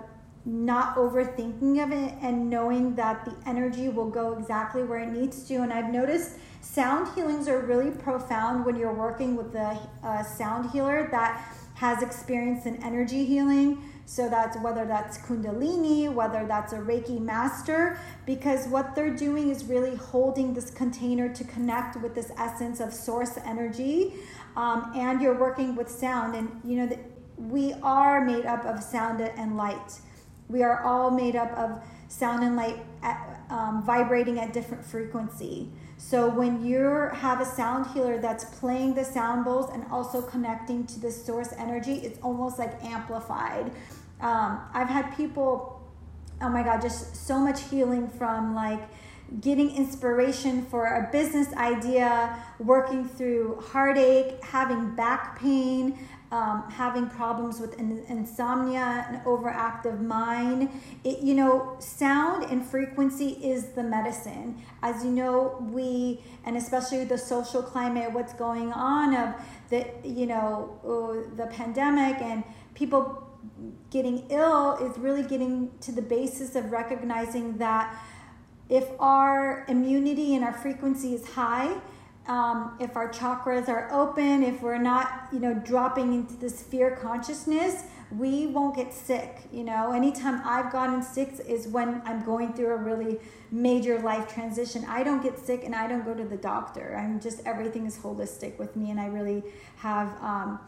not 0.44 0.96
overthinking 0.96 1.82
of 1.84 1.92
it 1.92 2.14
and 2.20 2.50
knowing 2.50 2.94
that 2.96 3.24
the 3.24 3.34
energy 3.46 3.88
will 3.88 4.10
go 4.10 4.32
exactly 4.32 4.82
where 4.82 4.98
it 4.98 5.10
needs 5.10 5.46
to. 5.48 5.56
And 5.56 5.72
i've 5.72 5.92
noticed 5.92 6.38
sound 6.62 7.14
healings 7.14 7.46
are 7.48 7.60
really 7.60 7.90
profound 7.90 8.64
when 8.64 8.76
you're 8.76 8.94
working 8.94 9.36
with 9.36 9.54
a, 9.54 9.78
a 10.02 10.24
sound 10.24 10.70
healer 10.70 11.08
that 11.10 11.44
has 11.82 12.00
experience 12.00 12.64
in 12.64 12.76
energy 12.76 13.24
healing. 13.24 13.82
So 14.06 14.28
that's 14.28 14.56
whether 14.58 14.84
that's 14.84 15.18
Kundalini, 15.18 16.08
whether 16.12 16.46
that's 16.46 16.72
a 16.72 16.78
Reiki 16.78 17.20
master, 17.20 17.98
because 18.24 18.68
what 18.68 18.94
they're 18.94 19.16
doing 19.16 19.50
is 19.50 19.64
really 19.64 19.96
holding 19.96 20.54
this 20.54 20.70
container 20.70 21.28
to 21.34 21.42
connect 21.42 22.00
with 22.00 22.14
this 22.14 22.30
essence 22.38 22.78
of 22.78 22.94
source 22.94 23.36
energy. 23.44 24.14
Um, 24.54 24.92
and 24.94 25.20
you're 25.20 25.36
working 25.36 25.74
with 25.74 25.90
sound. 25.90 26.36
And 26.36 26.60
you 26.64 26.76
know, 26.76 26.86
that 26.86 27.00
we 27.36 27.74
are 27.82 28.24
made 28.24 28.46
up 28.46 28.64
of 28.64 28.80
sound 28.80 29.20
and 29.20 29.56
light. 29.56 30.00
We 30.48 30.62
are 30.62 30.84
all 30.84 31.10
made 31.10 31.34
up 31.34 31.50
of 31.58 31.82
sound 32.06 32.44
and 32.44 32.54
light 32.54 32.78
at, 33.02 33.40
um, 33.50 33.82
vibrating 33.84 34.38
at 34.38 34.52
different 34.52 34.84
frequency. 34.84 35.70
So 35.96 36.28
when 36.28 36.64
you 36.64 37.08
have 37.12 37.40
a 37.40 37.44
sound 37.44 37.86
healer 37.92 38.18
that's 38.20 38.44
playing 38.44 38.94
the 38.94 39.04
sound 39.04 39.44
bowls 39.44 39.70
and 39.72 39.84
also 39.90 40.20
connecting 40.22 40.86
to 40.86 41.00
the 41.00 41.10
source 41.10 41.52
energy, 41.58 41.94
it's 41.94 42.18
almost 42.22 42.58
like 42.58 42.82
amplified. 42.84 43.72
Um, 44.20 44.60
I've 44.72 44.88
had 44.88 45.16
people, 45.16 45.80
oh 46.40 46.48
my 46.48 46.62
God, 46.62 46.80
just 46.80 47.14
so 47.26 47.38
much 47.38 47.62
healing 47.68 48.08
from 48.08 48.54
like 48.54 48.82
getting 49.40 49.74
inspiration 49.74 50.64
for 50.66 50.86
a 50.86 51.08
business 51.10 51.52
idea, 51.54 52.38
working 52.58 53.08
through 53.08 53.60
heartache, 53.60 54.42
having 54.42 54.94
back 54.94 55.38
pain, 55.38 55.98
um, 56.32 56.64
having 56.70 57.08
problems 57.08 57.60
with 57.60 57.78
in- 57.78 58.04
insomnia, 58.08 59.06
an 59.08 59.20
overactive 59.26 60.00
mind. 60.00 60.70
It, 61.04 61.20
you 61.20 61.34
know, 61.34 61.76
sound 61.78 62.50
and 62.50 62.64
frequency 62.66 63.32
is 63.42 63.66
the 63.72 63.82
medicine. 63.82 64.60
As 64.82 65.04
you 65.04 65.10
know, 65.10 65.58
we, 65.70 66.22
and 66.46 66.56
especially 66.56 67.04
the 67.04 67.18
social 67.18 67.62
climate, 67.62 68.12
what's 68.12 68.32
going 68.32 68.72
on 68.72 69.14
of 69.14 69.34
the, 69.68 69.86
you 70.02 70.26
know, 70.26 70.80
uh, 70.82 71.36
the 71.36 71.46
pandemic 71.48 72.20
and 72.22 72.42
people 72.74 73.28
getting 73.90 74.24
ill 74.30 74.76
is 74.76 74.96
really 74.98 75.22
getting 75.22 75.70
to 75.82 75.92
the 75.92 76.00
basis 76.02 76.56
of 76.56 76.72
recognizing 76.72 77.58
that 77.58 77.94
if 78.70 78.88
our 78.98 79.66
immunity 79.68 80.34
and 80.34 80.42
our 80.42 80.54
frequency 80.54 81.14
is 81.14 81.26
high, 81.32 81.76
um, 82.26 82.76
if 82.78 82.96
our 82.96 83.10
chakras 83.10 83.68
are 83.68 83.92
open, 83.92 84.42
if 84.42 84.62
we're 84.62 84.78
not, 84.78 85.28
you 85.32 85.40
know, 85.40 85.54
dropping 85.54 86.14
into 86.14 86.34
this 86.34 86.62
fear 86.62 86.96
consciousness, 86.96 87.84
we 88.16 88.46
won't 88.46 88.76
get 88.76 88.92
sick. 88.92 89.40
You 89.50 89.64
know, 89.64 89.92
anytime 89.92 90.40
I've 90.44 90.70
gotten 90.70 91.02
sick 91.02 91.34
is 91.48 91.66
when 91.66 92.00
I'm 92.04 92.24
going 92.24 92.52
through 92.52 92.74
a 92.74 92.76
really 92.76 93.18
major 93.50 93.98
life 93.98 94.32
transition. 94.32 94.84
I 94.88 95.02
don't 95.02 95.22
get 95.22 95.38
sick 95.38 95.64
and 95.64 95.74
I 95.74 95.88
don't 95.88 96.04
go 96.04 96.14
to 96.14 96.24
the 96.24 96.36
doctor. 96.36 96.96
I'm 96.96 97.20
just, 97.20 97.44
everything 97.44 97.86
is 97.86 97.98
holistic 97.98 98.58
with 98.58 98.76
me, 98.76 98.90
and 98.90 99.00
I 99.00 99.06
really 99.06 99.42
have. 99.76 100.08
Um, 100.22 100.60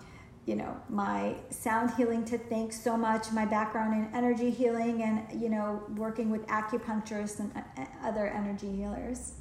you 0.47 0.57
know 0.57 0.77
my 0.91 1.35
sound 1.49 1.91
healing 1.95 2.23
to 2.23 2.37
thank 2.37 2.71
so 2.71 2.99
much 2.99 3.33
my 3.33 3.47
background 3.47 3.95
in 3.95 4.15
energy 4.15 4.51
healing 4.51 5.03
and 5.03 5.41
you 5.41 5.49
know 5.49 5.83
working 5.97 6.29
with 6.29 6.47
acupuncturists 6.49 7.41
and 7.41 7.51
uh, 7.57 7.85
other 8.03 8.27
energy 8.27 8.71
healers 8.77 9.33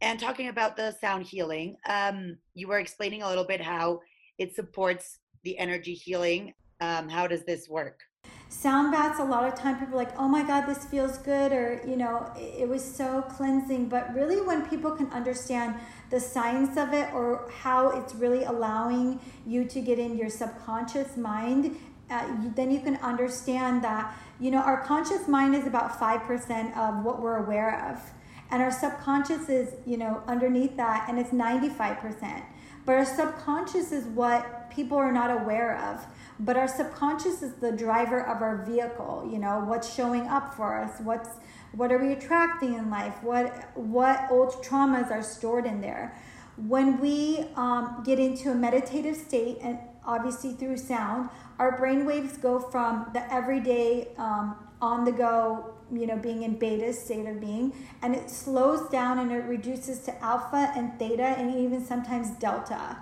and 0.00 0.20
talking 0.20 0.48
about 0.48 0.76
the 0.76 0.94
sound 1.00 1.26
healing, 1.26 1.76
um, 1.88 2.36
you 2.54 2.68
were 2.68 2.78
explaining 2.78 3.22
a 3.22 3.28
little 3.28 3.44
bit 3.44 3.60
how 3.60 4.00
it 4.38 4.54
supports 4.54 5.18
the 5.44 5.58
energy 5.58 5.94
healing. 5.94 6.52
Um, 6.80 7.08
how 7.08 7.26
does 7.26 7.44
this 7.44 7.68
work? 7.68 8.00
Sound 8.48 8.92
baths, 8.92 9.18
a 9.18 9.24
lot 9.24 9.44
of 9.44 9.58
time 9.58 9.78
people 9.78 9.94
are 9.94 10.04
like, 10.04 10.18
oh 10.18 10.28
my 10.28 10.42
God, 10.46 10.66
this 10.66 10.84
feels 10.84 11.18
good, 11.18 11.52
or, 11.52 11.80
you 11.86 11.96
know, 11.96 12.30
it, 12.36 12.62
it 12.62 12.68
was 12.68 12.84
so 12.84 13.22
cleansing. 13.22 13.88
But 13.88 14.14
really, 14.14 14.40
when 14.40 14.68
people 14.68 14.92
can 14.92 15.10
understand 15.10 15.74
the 16.10 16.20
science 16.20 16.76
of 16.76 16.92
it 16.92 17.12
or 17.12 17.50
how 17.50 17.88
it's 17.90 18.14
really 18.14 18.44
allowing 18.44 19.18
you 19.46 19.64
to 19.64 19.80
get 19.80 19.98
in 19.98 20.16
your 20.16 20.28
subconscious 20.28 21.16
mind, 21.16 21.76
uh, 22.10 22.24
you, 22.42 22.52
then 22.54 22.70
you 22.70 22.80
can 22.80 22.96
understand 22.98 23.82
that, 23.82 24.14
you 24.38 24.50
know, 24.50 24.60
our 24.60 24.80
conscious 24.84 25.26
mind 25.26 25.54
is 25.54 25.66
about 25.66 25.98
5% 25.98 26.76
of 26.76 27.04
what 27.04 27.20
we're 27.20 27.38
aware 27.38 27.90
of 27.90 28.00
and 28.50 28.62
our 28.62 28.70
subconscious 28.70 29.48
is 29.48 29.74
you 29.86 29.96
know 29.96 30.22
underneath 30.26 30.76
that 30.76 31.08
and 31.08 31.18
it's 31.18 31.30
95% 31.30 32.42
but 32.86 32.94
our 32.94 33.04
subconscious 33.04 33.90
is 33.90 34.04
what 34.06 34.70
people 34.70 34.96
are 34.96 35.10
not 35.10 35.30
aware 35.42 35.76
of. 35.76 36.06
But 36.38 36.56
our 36.56 36.68
subconscious 36.68 37.42
is 37.42 37.54
the 37.54 37.72
driver 37.72 38.20
of 38.20 38.42
our 38.42 38.64
vehicle 38.64 39.28
you 39.30 39.38
know 39.38 39.64
what's 39.66 39.92
showing 39.92 40.26
up 40.28 40.54
for 40.54 40.78
us 40.78 41.00
what's 41.00 41.30
what 41.72 41.90
are 41.90 41.98
we 41.98 42.12
attracting 42.12 42.74
in 42.74 42.90
life 42.90 43.22
what 43.22 43.70
what 43.74 44.26
old 44.30 44.52
traumas 44.62 45.10
are 45.10 45.22
stored 45.22 45.66
in 45.66 45.80
there. 45.80 46.16
When 46.56 47.00
we 47.00 47.46
um, 47.56 48.02
get 48.04 48.18
into 48.18 48.50
a 48.50 48.54
meditative 48.54 49.16
state 49.16 49.58
and 49.62 49.78
obviously 50.06 50.52
through 50.52 50.76
sound. 50.76 51.30
Our 51.58 51.76
brain 51.76 52.06
waves 52.06 52.36
go 52.36 52.58
from 52.58 53.06
the 53.12 53.32
everyday 53.32 54.08
um, 54.18 54.56
on 54.80 55.04
the 55.04 55.12
go 55.12 55.72
you 55.92 56.06
know 56.06 56.16
being 56.16 56.42
in 56.42 56.58
beta 56.58 56.92
state 56.92 57.26
of 57.26 57.40
being 57.40 57.72
and 58.02 58.12
it 58.14 58.28
slows 58.28 58.88
down 58.90 59.20
and 59.20 59.30
it 59.30 59.44
reduces 59.44 60.00
to 60.00 60.22
alpha 60.22 60.72
and 60.76 60.98
theta 60.98 61.22
and 61.22 61.54
even 61.54 61.84
sometimes 61.84 62.30
delta. 62.38 62.98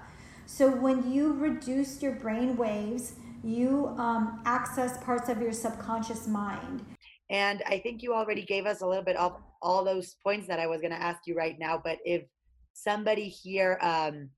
So 0.46 0.70
when 0.70 1.10
you 1.10 1.32
reduce 1.32 2.02
your 2.02 2.12
brain 2.12 2.56
waves 2.56 3.14
you 3.44 3.94
um, 3.98 4.40
access 4.46 4.96
parts 5.04 5.28
of 5.28 5.40
your 5.40 5.52
subconscious 5.52 6.26
mind. 6.26 6.84
And 7.30 7.62
i 7.66 7.78
think 7.78 8.02
you 8.02 8.14
already 8.14 8.42
gave 8.42 8.66
us 8.66 8.80
a 8.80 8.86
little 8.86 9.04
bit 9.04 9.16
of 9.16 9.36
all 9.62 9.82
those 9.82 10.16
points 10.22 10.46
that 10.46 10.60
i 10.60 10.66
was 10.66 10.82
going 10.82 10.92
to 10.92 11.02
ask 11.02 11.20
you 11.26 11.34
right 11.34 11.58
now 11.58 11.80
but 11.82 11.98
if 12.04 12.22
somebody 12.74 13.28
here 13.28 13.78
um, 13.80 14.28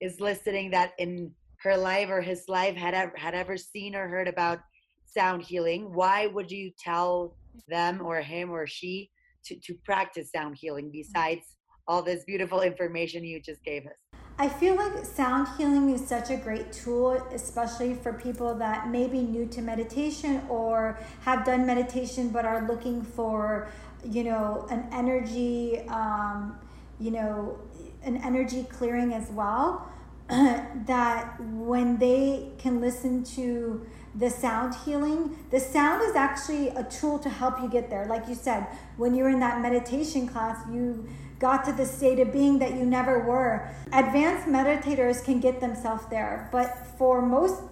is 0.00 0.20
listening 0.20 0.70
that 0.70 0.92
in 0.98 1.32
her 1.62 1.76
life 1.76 2.08
or 2.10 2.20
his 2.20 2.44
life 2.48 2.76
had 2.76 2.94
ever 2.94 3.12
had 3.16 3.34
ever 3.34 3.56
seen 3.56 3.94
or 3.94 4.08
heard 4.08 4.28
about 4.28 4.58
sound 5.04 5.42
healing 5.42 5.92
why 5.94 6.26
would 6.26 6.50
you 6.50 6.70
tell 6.78 7.36
them 7.68 8.00
or 8.04 8.20
him 8.20 8.50
or 8.50 8.66
she 8.66 9.10
to, 9.44 9.56
to 9.60 9.74
practice 9.84 10.30
sound 10.30 10.56
healing 10.56 10.90
besides 10.90 11.56
all 11.86 12.02
this 12.02 12.24
beautiful 12.24 12.60
information 12.62 13.24
you 13.24 13.40
just 13.40 13.62
gave 13.64 13.84
us? 13.86 13.92
I 14.38 14.48
feel 14.48 14.76
like 14.76 15.04
sound 15.04 15.48
healing 15.58 15.90
is 15.90 16.06
such 16.06 16.30
a 16.30 16.36
great 16.36 16.72
tool, 16.72 17.12
especially 17.32 17.94
for 17.94 18.12
people 18.12 18.54
that 18.56 18.88
may 18.88 19.06
be 19.06 19.20
new 19.20 19.46
to 19.46 19.60
meditation 19.60 20.42
or 20.48 20.98
have 21.20 21.44
done 21.44 21.66
meditation 21.66 22.30
but 22.30 22.44
are 22.44 22.66
looking 22.66 23.02
for, 23.02 23.70
you 24.04 24.24
know, 24.24 24.66
an 24.70 24.88
energy, 24.90 25.80
um, 25.88 26.58
you 26.98 27.10
know, 27.10 27.58
an 28.04 28.16
energy 28.18 28.64
clearing 28.64 29.12
as 29.12 29.30
well. 29.30 29.88
that 30.86 31.38
when 31.40 31.98
they 31.98 32.48
can 32.56 32.80
listen 32.80 33.22
to 33.22 33.86
the 34.14 34.30
sound 34.30 34.74
healing. 34.84 35.36
The 35.50 35.60
sound 35.60 36.02
is 36.02 36.14
actually 36.14 36.68
a 36.68 36.84
tool 36.84 37.18
to 37.20 37.28
help 37.28 37.60
you 37.60 37.68
get 37.68 37.88
there. 37.88 38.06
Like 38.06 38.28
you 38.28 38.34
said, 38.34 38.66
when 38.96 39.14
you're 39.14 39.30
in 39.30 39.40
that 39.40 39.60
meditation 39.60 40.26
class, 40.26 40.58
you 40.70 41.06
got 41.38 41.64
to 41.64 41.72
the 41.72 41.86
state 41.86 42.18
of 42.18 42.32
being 42.32 42.58
that 42.58 42.74
you 42.74 42.84
never 42.84 43.20
were. 43.20 43.70
Advanced 43.92 44.46
meditators 44.46 45.24
can 45.24 45.40
get 45.40 45.60
themselves 45.60 46.04
there, 46.10 46.48
but 46.52 46.86
for 46.98 47.22
most 47.22 47.62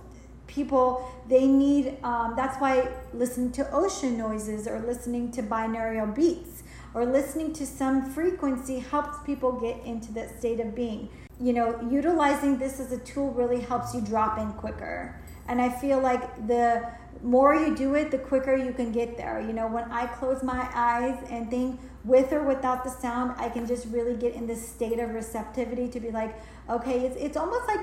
people, 0.47 1.09
they 1.29 1.47
need 1.47 1.97
um, 2.03 2.35
that's 2.37 2.61
why 2.61 2.89
listening 3.13 3.53
to 3.53 3.71
ocean 3.71 4.19
noises 4.19 4.67
or 4.67 4.81
listening 4.81 5.31
to 5.31 5.43
binaural 5.43 6.13
beats 6.15 6.65
or 6.93 7.07
listening 7.07 7.53
to 7.53 7.65
some 7.65 8.11
frequency 8.11 8.81
helps 8.81 9.23
people 9.25 9.53
get 9.53 9.83
into 9.85 10.13
that 10.13 10.39
state 10.39 10.59
of 10.59 10.75
being. 10.75 11.09
You 11.41 11.55
know, 11.55 11.89
utilizing 11.91 12.59
this 12.59 12.81
as 12.81 12.93
a 12.93 12.99
tool 12.99 13.31
really 13.33 13.61
helps 13.61 13.95
you 13.95 14.01
drop 14.01 14.39
in 14.39 14.53
quicker. 14.53 15.19
And 15.49 15.61
I 15.61 15.71
feel 15.71 16.01
like 16.01 16.47
the 16.47 16.87
more 17.23 17.55
you 17.55 17.75
do 17.75 17.95
it, 17.95 18.11
the 18.11 18.19
quicker 18.19 18.55
you 18.55 18.73
can 18.73 18.93
get 18.93 19.17
there. 19.17 19.41
You 19.41 19.53
know, 19.53 19.67
when 19.67 19.85
I 19.85 20.07
close 20.07 20.43
my 20.43 20.69
eyes 20.75 21.19
and 21.31 21.51
think 21.51 21.81
with 22.05 22.33
or 22.33 22.43
without 22.43 22.85
the 22.85 22.91
sound, 22.91 23.35
I 23.37 23.49
can 23.49 23.67
just 23.67 23.87
really 23.89 24.17
get 24.17 24.35
in 24.35 24.47
this 24.47 24.67
state 24.67 24.99
of 24.99 25.11
receptivity 25.11 25.89
to 25.89 26.01
be 26.01 26.11
like, 26.11 26.39
okay, 26.69 27.07
it's, 27.07 27.17
it's 27.17 27.37
almost 27.37 27.67
like 27.67 27.81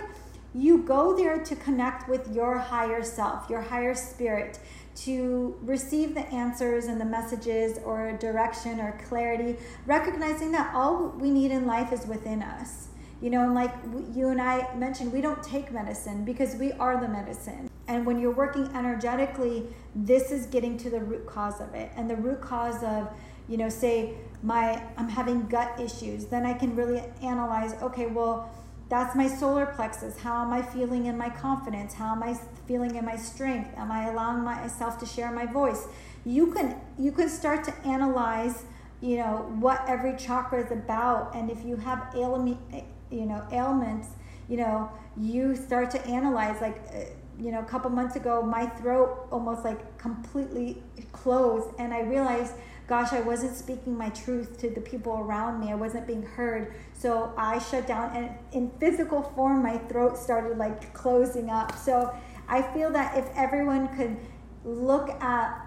you 0.53 0.79
go 0.79 1.15
there 1.15 1.43
to 1.43 1.55
connect 1.55 2.09
with 2.09 2.33
your 2.33 2.57
higher 2.57 3.03
self, 3.03 3.49
your 3.49 3.61
higher 3.61 3.93
spirit, 3.93 4.59
to 4.95 5.55
receive 5.61 6.15
the 6.15 6.25
answers 6.27 6.85
and 6.85 6.99
the 6.99 7.05
messages 7.05 7.77
or 7.85 8.11
direction 8.13 8.79
or 8.79 8.99
clarity, 9.07 9.55
recognizing 9.85 10.51
that 10.51 10.73
all 10.73 11.09
we 11.09 11.29
need 11.29 11.51
in 11.51 11.67
life 11.67 11.93
is 11.93 12.07
within 12.07 12.41
us. 12.41 12.87
You 13.21 13.31
know, 13.31 13.41
and 13.43 13.55
like 13.55 13.73
you 14.13 14.29
and 14.29 14.41
I 14.41 14.73
mentioned, 14.75 15.11
we 15.11 15.21
don't 15.21 15.41
take 15.41 15.71
medicine 15.71 16.23
because 16.23 16.55
we 16.55 16.71
are 16.73 16.99
the 17.01 17.07
medicine. 17.07 17.69
And 17.87 18.05
when 18.05 18.19
you're 18.19 18.35
working 18.35 18.69
energetically, 18.75 19.67
this 19.95 20.31
is 20.31 20.45
getting 20.45 20.77
to 20.79 20.89
the 20.89 20.99
root 20.99 21.25
cause 21.25 21.59
of 21.61 21.73
it. 21.73 21.91
And 21.95 22.09
the 22.09 22.15
root 22.15 22.41
cause 22.41 22.83
of, 22.83 23.09
you 23.47 23.57
know, 23.57 23.69
say 23.69 24.13
my 24.43 24.83
I'm 24.97 25.09
having 25.09 25.47
gut 25.47 25.79
issues, 25.79 26.25
then 26.25 26.45
I 26.45 26.53
can 26.53 26.75
really 26.75 27.01
analyze, 27.23 27.73
okay, 27.81 28.05
well, 28.05 28.51
that's 28.89 29.15
my 29.15 29.27
solar 29.27 29.65
plexus. 29.65 30.17
How 30.17 30.43
am 30.43 30.53
I 30.53 30.61
feeling 30.61 31.07
in 31.07 31.17
my 31.17 31.29
confidence? 31.29 31.93
How 31.93 32.13
am 32.13 32.23
I 32.23 32.37
feeling 32.67 32.95
in 32.95 33.05
my 33.05 33.17
strength? 33.17 33.71
Am 33.77 33.91
I 33.91 34.09
allowing 34.09 34.43
myself 34.43 34.97
to 34.99 35.05
share 35.05 35.31
my 35.31 35.45
voice? 35.45 35.87
You 36.25 36.53
can 36.53 36.79
you 36.97 37.11
can 37.11 37.29
start 37.29 37.63
to 37.65 37.73
analyze, 37.85 38.63
you 39.01 39.17
know, 39.17 39.53
what 39.59 39.83
every 39.87 40.15
chakra 40.15 40.63
is 40.63 40.71
about 40.71 41.35
and 41.35 41.49
if 41.49 41.65
you 41.65 41.75
have 41.77 42.13
ailment 42.15 42.59
eh, 42.71 42.81
you 43.11 43.25
know 43.25 43.45
ailments 43.51 44.09
you 44.49 44.57
know 44.57 44.89
you 45.17 45.55
start 45.55 45.91
to 45.91 46.05
analyze 46.07 46.61
like 46.61 46.81
uh, 46.93 46.99
you 47.39 47.51
know 47.51 47.59
a 47.59 47.65
couple 47.65 47.89
months 47.89 48.15
ago 48.15 48.41
my 48.41 48.65
throat 48.65 49.27
almost 49.31 49.63
like 49.63 49.97
completely 49.97 50.81
closed 51.11 51.69
and 51.79 51.93
i 51.93 52.01
realized 52.01 52.53
gosh 52.87 53.11
i 53.11 53.19
wasn't 53.19 53.53
speaking 53.55 53.97
my 53.97 54.09
truth 54.09 54.57
to 54.59 54.69
the 54.69 54.81
people 54.81 55.17
around 55.19 55.59
me. 55.59 55.71
I 55.71 55.75
wasn't 55.75 56.07
being 56.07 56.23
heard. 56.23 56.73
So 56.93 57.33
i 57.37 57.59
shut 57.59 57.85
down 57.85 58.15
and 58.15 58.29
in 58.53 58.71
physical 58.79 59.21
form 59.21 59.61
my 59.61 59.77
throat 59.77 60.17
started 60.17 60.57
like 60.57 60.93
closing 60.93 61.49
up. 61.49 61.77
So 61.77 62.15
i 62.47 62.61
feel 62.61 62.91
that 62.91 63.17
if 63.17 63.25
everyone 63.35 63.89
could 63.95 64.17
look 64.63 65.09
at 65.21 65.63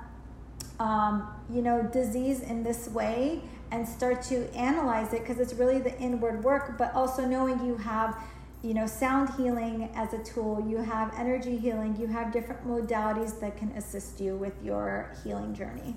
um, 0.79 1.29
you 1.53 1.61
know 1.61 1.83
disease 1.83 2.41
in 2.41 2.63
this 2.63 2.89
way 2.89 3.43
and 3.71 3.89
start 3.89 4.23
to 4.23 4.53
analyze 4.55 5.13
it 5.13 5.21
because 5.21 5.39
it's 5.39 5.55
really 5.55 5.79
the 5.79 5.97
inward 5.99 6.43
work 6.43 6.77
but 6.77 6.93
also 6.95 7.25
knowing 7.25 7.65
you 7.65 7.77
have 7.77 8.17
you 8.63 8.75
know 8.75 8.87
sound 8.87 9.31
healing 9.37 9.91
as 9.95 10.13
a 10.13 10.23
tool 10.23 10.65
you 10.69 10.77
have 10.79 11.13
energy 11.17 11.57
healing 11.57 11.97
you 11.99 12.07
have 12.07 12.33
different 12.33 12.67
modalities 12.67 13.39
that 13.41 13.57
can 13.57 13.71
assist 13.73 14.21
you 14.21 14.37
with 14.37 14.55
your 14.63 15.13
healing 15.25 15.55
journey 15.55 15.95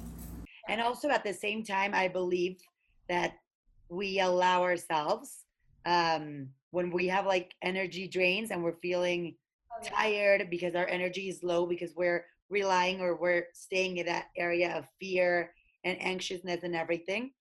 and 0.70 0.80
also 0.80 1.10
at 1.10 1.24
the 1.24 1.34
same 1.34 1.64
time 1.64 1.94
i 1.94 2.08
believe 2.08 2.58
that 3.10 3.34
we 3.90 4.20
allow 4.20 4.62
ourselves 4.62 5.44
um 5.86 6.48
when 6.72 6.90
we 6.90 7.08
have 7.08 7.26
like 7.26 7.54
energy 7.62 8.08
drains 8.08 8.50
and 8.50 8.64
we're 8.64 8.80
feeling 8.82 9.36
oh, 9.72 9.80
yeah. 9.84 9.90
tired 9.90 10.50
because 10.50 10.74
our 10.74 10.88
energy 10.88 11.28
is 11.28 11.44
low 11.44 11.66
because 11.66 11.94
we're 11.96 12.26
relying 12.50 13.02
or 13.02 13.16
we're 13.16 13.48
staying 13.54 13.98
in 13.98 14.06
that 14.06 14.28
area 14.38 14.76
of 14.78 14.88
fear 15.00 15.54
and 15.84 16.02
anxiousness 16.02 16.64
and 16.64 16.76
everything 16.76 17.32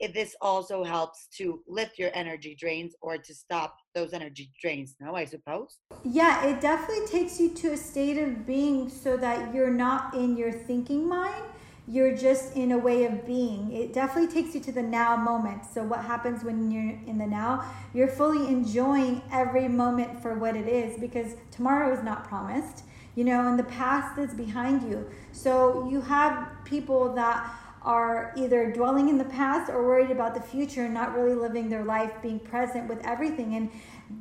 if 0.00 0.12
this 0.12 0.34
also 0.40 0.84
helps 0.84 1.26
to 1.36 1.62
lift 1.66 1.98
your 1.98 2.10
energy 2.14 2.56
drains 2.58 2.94
or 3.00 3.18
to 3.18 3.34
stop 3.34 3.76
those 3.94 4.12
energy 4.12 4.50
drains 4.60 4.96
no 5.00 5.14
i 5.14 5.24
suppose 5.24 5.78
yeah 6.04 6.46
it 6.46 6.60
definitely 6.60 7.06
takes 7.06 7.40
you 7.40 7.50
to 7.54 7.72
a 7.72 7.76
state 7.76 8.18
of 8.18 8.46
being 8.46 8.88
so 8.88 9.16
that 9.16 9.54
you're 9.54 9.70
not 9.70 10.14
in 10.14 10.36
your 10.36 10.52
thinking 10.52 11.08
mind 11.08 11.44
you're 11.90 12.14
just 12.14 12.54
in 12.54 12.72
a 12.72 12.78
way 12.78 13.06
of 13.06 13.26
being. 13.26 13.72
It 13.72 13.94
definitely 13.94 14.30
takes 14.30 14.54
you 14.54 14.60
to 14.60 14.72
the 14.72 14.82
now 14.82 15.16
moment. 15.16 15.64
So, 15.64 15.82
what 15.82 16.04
happens 16.04 16.44
when 16.44 16.70
you're 16.70 16.98
in 17.06 17.16
the 17.16 17.26
now? 17.26 17.64
You're 17.94 18.08
fully 18.08 18.46
enjoying 18.46 19.22
every 19.32 19.68
moment 19.68 20.20
for 20.20 20.34
what 20.34 20.54
it 20.54 20.68
is 20.68 21.00
because 21.00 21.34
tomorrow 21.50 21.90
is 21.96 22.02
not 22.04 22.24
promised, 22.28 22.84
you 23.14 23.24
know, 23.24 23.48
and 23.48 23.58
the 23.58 23.64
past 23.64 24.18
is 24.18 24.34
behind 24.34 24.82
you. 24.82 25.08
So, 25.32 25.88
you 25.90 26.02
have 26.02 26.50
people 26.64 27.14
that 27.14 27.50
are 27.88 28.34
either 28.36 28.70
dwelling 28.70 29.08
in 29.08 29.16
the 29.16 29.24
past 29.24 29.70
or 29.70 29.82
worried 29.82 30.10
about 30.10 30.34
the 30.34 30.42
future 30.42 30.84
and 30.84 30.92
not 30.92 31.14
really 31.14 31.34
living 31.34 31.70
their 31.70 31.84
life, 31.84 32.12
being 32.20 32.38
present 32.38 32.86
with 32.86 33.02
everything. 33.02 33.54
And 33.54 33.70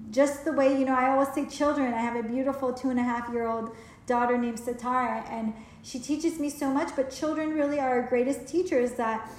just 0.10 0.46
the 0.46 0.54
way, 0.54 0.80
you 0.80 0.86
know, 0.86 0.96
I 0.96 1.10
always 1.10 1.34
say 1.34 1.46
children, 1.46 1.94
I 1.94 2.00
have 2.00 2.16
a 2.16 2.24
beautiful 2.26 2.72
two 2.72 2.90
and 2.90 2.98
a 2.98 3.04
half 3.04 3.30
year 3.30 3.46
old 3.46 3.76
daughter 4.06 4.38
named 4.38 4.58
Satara, 4.58 5.30
and 5.30 5.54
she 5.84 6.00
teaches 6.00 6.40
me 6.40 6.50
so 6.50 6.72
much, 6.72 6.96
but 6.96 7.12
children 7.12 7.54
really 7.54 7.78
are 7.78 8.00
our 8.00 8.08
greatest 8.08 8.48
teachers 8.48 8.94
that 8.94 9.30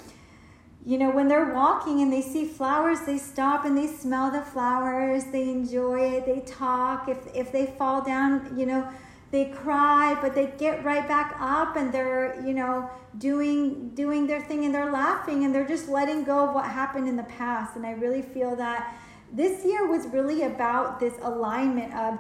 you 0.85 0.97
know, 0.97 1.11
when 1.11 1.29
they're 1.29 1.53
walking 1.53 2.01
and 2.01 2.11
they 2.13 2.23
see 2.23 2.47
flowers, 2.47 3.01
they 3.01 3.19
stop 3.19 3.65
and 3.65 3.77
they 3.77 3.87
smell 3.87 4.31
the 4.31 4.41
flowers, 4.41 5.25
they 5.33 5.51
enjoy 5.51 6.01
it, 6.01 6.25
they 6.25 6.41
talk. 6.41 7.09
If 7.09 7.19
if 7.35 7.51
they 7.51 7.67
fall 7.67 8.03
down, 8.03 8.57
you 8.59 8.65
know, 8.65 8.89
they 9.31 9.47
cry, 9.47 10.17
but 10.21 10.35
they 10.35 10.53
get 10.59 10.85
right 10.85 11.07
back 11.07 11.37
up 11.39 11.77
and 11.77 11.93
they're, 11.93 12.43
you 12.45 12.55
know, 12.55 12.89
doing 13.19 13.91
doing 13.91 14.27
their 14.27 14.41
thing 14.41 14.65
and 14.65 14.75
they're 14.75 14.91
laughing 14.91 15.45
and 15.45 15.55
they're 15.55 15.67
just 15.67 15.89
letting 15.89 16.25
go 16.25 16.49
of 16.49 16.55
what 16.55 16.65
happened 16.65 17.09
in 17.09 17.17
the 17.17 17.25
past. 17.25 17.77
And 17.77 17.85
I 17.85 17.93
really 17.93 18.23
feel 18.23 18.57
that 18.57 18.97
this 19.33 19.65
year 19.65 19.87
was 19.87 20.07
really 20.07 20.43
about 20.43 20.99
this 20.99 21.15
alignment 21.23 21.93
of 21.95 22.19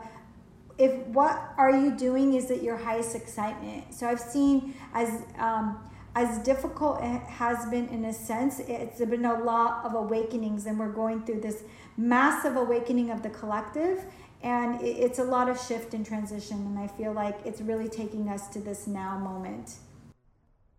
if 0.77 0.95
what 1.09 1.55
are 1.57 1.71
you 1.71 1.97
doing 1.97 2.35
is 2.35 2.51
at 2.51 2.63
your 2.63 2.77
highest 2.77 3.17
excitement. 3.17 3.93
So 3.93 4.07
I've 4.07 4.21
seen 4.21 4.75
as 4.93 5.23
um, 5.39 5.79
as 6.15 6.39
difficult 6.39 7.01
it 7.01 7.23
has 7.23 7.67
been 7.67 7.89
in 7.89 8.05
a 8.05 8.13
sense, 8.13 8.61
it's 8.61 8.99
been 8.99 9.25
a 9.25 9.39
lot 9.39 9.85
of 9.85 9.95
awakenings, 9.95 10.67
and 10.67 10.79
we're 10.79 10.93
going 10.93 11.25
through 11.25 11.41
this 11.41 11.63
massive 11.97 12.57
awakening 12.57 13.11
of 13.11 13.23
the 13.23 13.31
collective. 13.31 14.05
And 14.43 14.81
it's 14.81 15.19
a 15.19 15.25
lot 15.25 15.49
of 15.49 15.61
shift 15.61 15.95
and 15.95 16.07
transition, 16.07 16.59
and 16.59 16.79
I 16.79 16.87
feel 16.87 17.13
like 17.13 17.39
it's 17.45 17.61
really 17.61 17.89
taking 17.89 18.29
us 18.29 18.49
to 18.49 18.61
this 18.61 18.87
now 18.87 19.19
moment. 19.19 19.77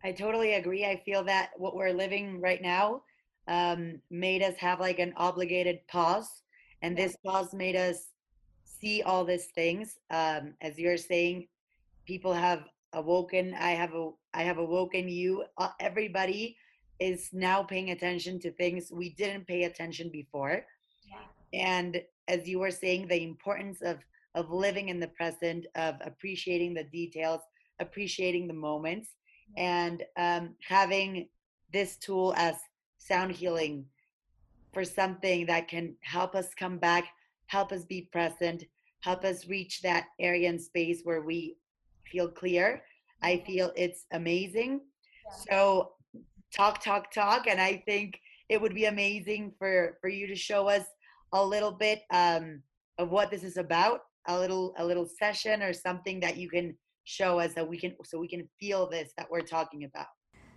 I 0.04 0.14
totally 0.14 0.54
agree. 0.54 0.86
I 0.86 1.02
feel 1.04 1.24
that 1.26 1.52
what 1.58 1.76
we're 1.76 1.92
living 1.92 2.40
right 2.40 2.62
now 2.62 3.02
um, 3.50 4.02
made 4.10 4.42
us 4.42 4.56
have 4.58 4.80
like 4.80 5.00
an 5.00 5.14
obligated 5.18 5.80
pause, 5.88 6.44
and 6.82 6.98
this 6.98 7.18
pause 7.26 7.54
made 7.54 7.76
us 7.76 8.08
see 8.64 9.02
all 9.02 9.26
these 9.26 9.48
things. 9.48 9.98
Um, 10.10 10.54
as 10.62 10.80
you're 10.80 10.98
saying, 10.98 11.48
people 12.06 12.34
have 12.34 12.64
awoken. 12.94 13.56
I 13.60 13.72
have 13.72 13.94
a 13.94 14.12
I 14.34 14.44
have 14.44 14.58
awoken 14.58 15.10
you. 15.10 15.44
Uh, 15.58 15.70
everybody 15.80 16.56
is 17.00 17.30
now 17.34 17.64
paying 17.64 17.92
attention 17.92 18.40
to 18.40 18.52
things 18.52 18.92
we 18.92 19.10
didn't 19.10 19.48
pay 19.48 19.64
attention 19.64 20.10
before. 20.10 20.66
Yeah. 21.08 21.18
And 21.54 22.02
as 22.30 22.48
you 22.48 22.60
were 22.60 22.72
saying, 22.72 23.08
the 23.08 23.24
importance 23.24 23.82
of 23.82 23.98
of 24.36 24.52
living 24.52 24.90
in 24.90 25.00
the 25.00 25.08
present, 25.08 25.66
of 25.76 25.96
appreciating 26.02 26.74
the 26.74 26.84
details, 26.84 27.42
appreciating 27.80 28.48
the 28.48 28.54
moments, 28.54 29.10
and 29.58 30.04
um, 30.18 30.56
having 30.66 31.28
this 31.74 31.98
tool 31.98 32.34
as 32.38 32.56
sound 33.00 33.32
healing 33.32 33.84
for 34.72 34.86
something 34.86 35.48
that 35.48 35.68
can 35.68 35.96
help 36.04 36.36
us 36.36 36.50
come 36.54 36.78
back 36.78 37.06
help 37.50 37.72
us 37.72 37.84
be 37.84 38.08
present, 38.12 38.64
help 39.02 39.26
us 39.26 39.48
reach 39.48 39.82
that 39.82 40.06
area 40.20 40.48
and 40.50 40.62
space 40.62 41.02
where 41.04 41.22
we 41.22 41.58
feel 42.06 42.30
clear. 42.30 42.84
I 43.22 43.44
feel 43.46 43.72
it's 43.76 44.06
amazing. 44.14 44.82
Yeah. 45.26 45.36
So 45.50 45.92
talk, 46.56 46.82
talk, 46.84 47.12
talk. 47.12 47.48
And 47.48 47.60
I 47.60 47.84
think 47.86 48.20
it 48.48 48.62
would 48.62 48.76
be 48.76 48.86
amazing 48.86 49.54
for, 49.58 49.98
for 50.00 50.10
you 50.10 50.28
to 50.28 50.36
show 50.36 50.68
us 50.68 50.86
a 51.34 51.46
little 51.46 51.72
bit 51.72 52.02
um, 52.12 52.62
of 52.98 53.10
what 53.10 53.32
this 53.32 53.44
is 53.44 53.58
about, 53.58 54.02
a 54.28 54.38
little, 54.38 54.74
a 54.78 54.86
little 54.86 55.08
session 55.08 55.62
or 55.62 55.74
something 55.74 56.20
that 56.20 56.38
you 56.38 56.50
can 56.50 56.76
show 57.04 57.40
us 57.40 57.54
that 57.54 57.68
we 57.68 57.80
can, 57.80 57.96
so 58.04 58.20
we 58.20 58.28
can 58.28 58.48
feel 58.60 58.90
this 58.90 59.12
that 59.18 59.28
we're 59.30 59.42
talking 59.42 59.84
about. 59.84 60.08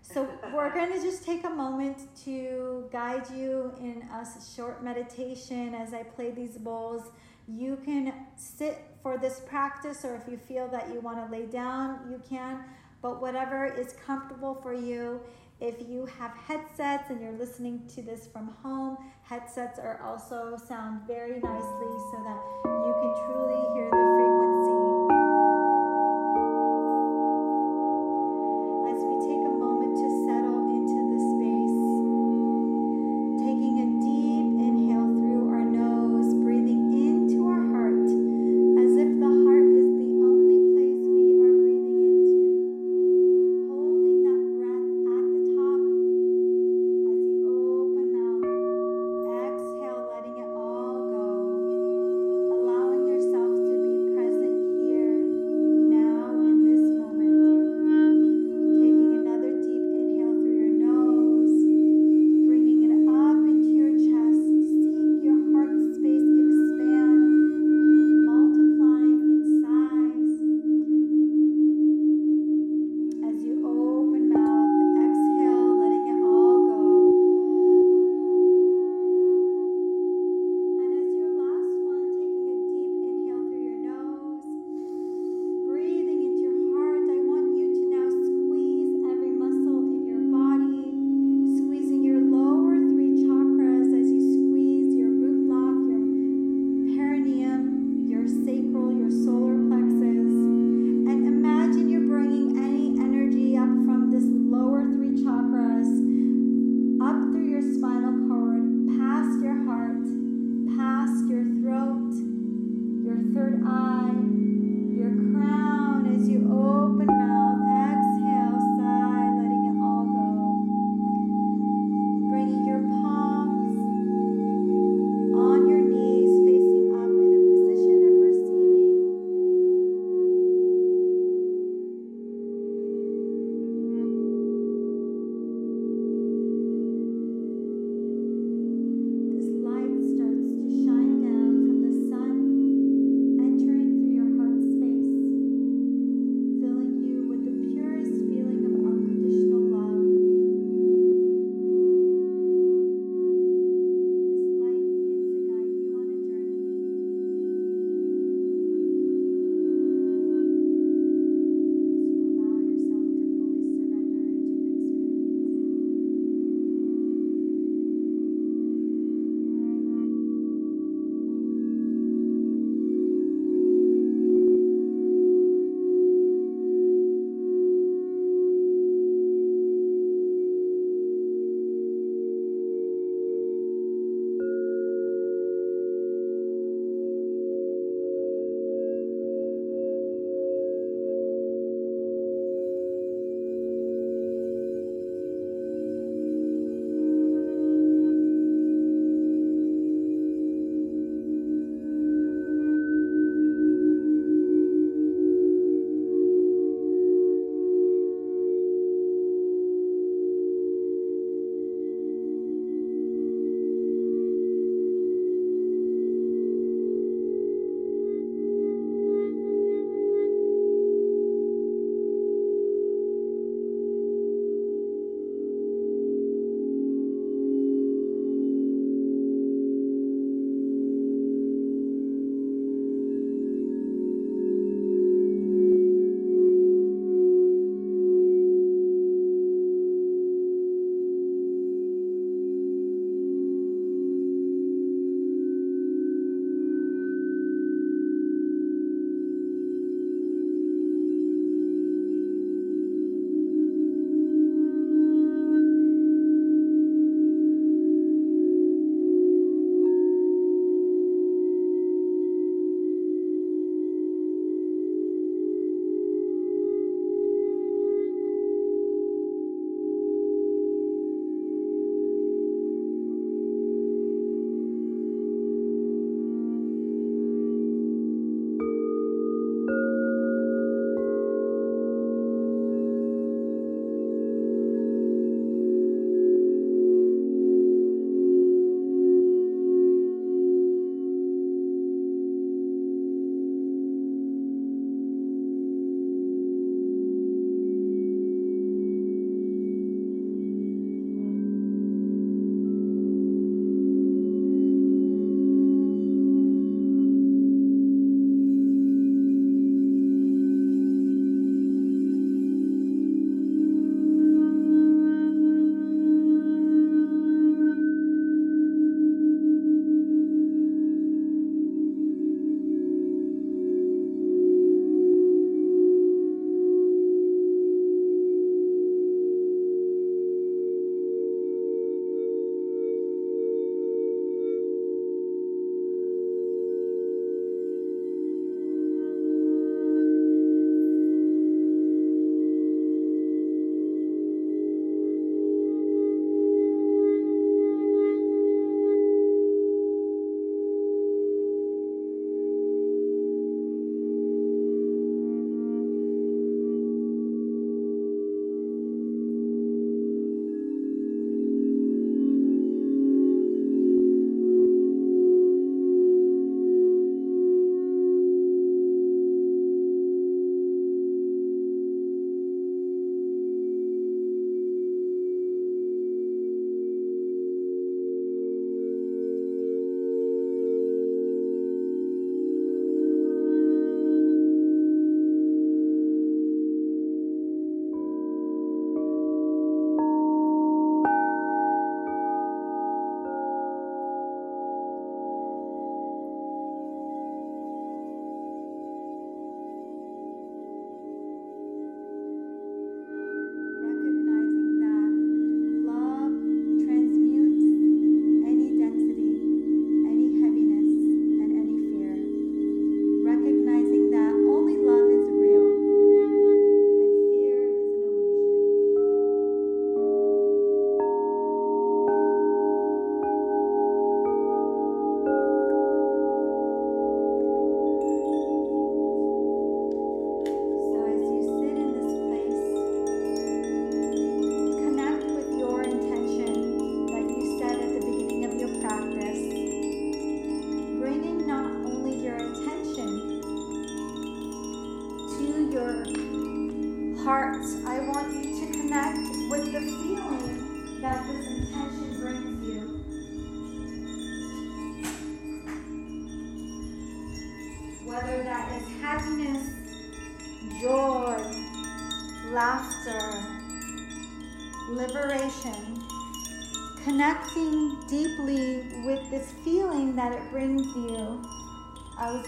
So 0.03 0.29
we're 0.53 0.75
going 0.75 0.93
to 0.93 1.01
just 1.01 1.25
take 1.25 1.45
a 1.45 1.51
moment 1.51 2.09
to 2.25 2.89
guide 2.91 3.25
you 3.35 3.73
in 3.81 4.03
a 4.13 4.27
short 4.55 4.83
meditation 4.83 5.75
as 5.75 5.95
I 5.95 6.03
play 6.03 6.33
these 6.33 6.59
bowls. 6.59 7.11
You 7.47 7.79
can 7.85 8.13
sit 8.37 8.83
for 9.03 9.17
this 9.17 9.41
practice, 9.41 10.05
or 10.05 10.17
if 10.17 10.31
you 10.31 10.37
feel 10.37 10.69
that 10.69 10.89
you 10.93 11.01
want 11.01 11.25
to 11.25 11.31
lay 11.31 11.47
down, 11.47 12.01
you 12.11 12.21
can. 12.29 12.65
But 13.01 13.21
whatever 13.21 13.67
is 13.67 13.95
comfortable 14.05 14.55
for 14.55 14.75
you. 14.75 15.21
If 15.63 15.77
you 15.89 16.07
have 16.19 16.33
headsets 16.49 17.09
and 17.09 17.21
you're 17.21 17.39
listening 17.39 17.87
to 17.95 18.03
this 18.03 18.27
from 18.27 18.49
home, 18.65 18.97
headsets 19.23 19.79
are 19.79 20.03
also 20.03 20.57
sound 20.57 21.07
very 21.07 21.39
nicely 21.39 21.95
so 22.11 22.19
that 22.25 22.43
you 22.65 22.93
can 23.01 23.15
truly 23.25 23.63
hear 23.73 23.89
the 23.89 23.97
heart, 23.97 24.32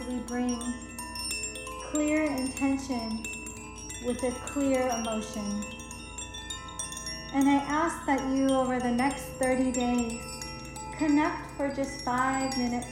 we 0.09 0.19
bring 0.21 0.61
clear 1.91 2.25
intention 2.25 3.25
with 4.05 4.23
a 4.23 4.31
clear 4.47 4.89
emotion. 4.89 5.65
And 7.35 7.49
I 7.49 7.57
ask 7.67 8.05
that 8.07 8.21
you, 8.35 8.49
over 8.49 8.79
the 8.79 8.91
next 8.91 9.25
30 9.41 9.73
days, 9.73 10.21
connect 10.99 11.51
for 11.57 11.69
just 11.69 12.05
five 12.05 12.57
minutes 12.57 12.87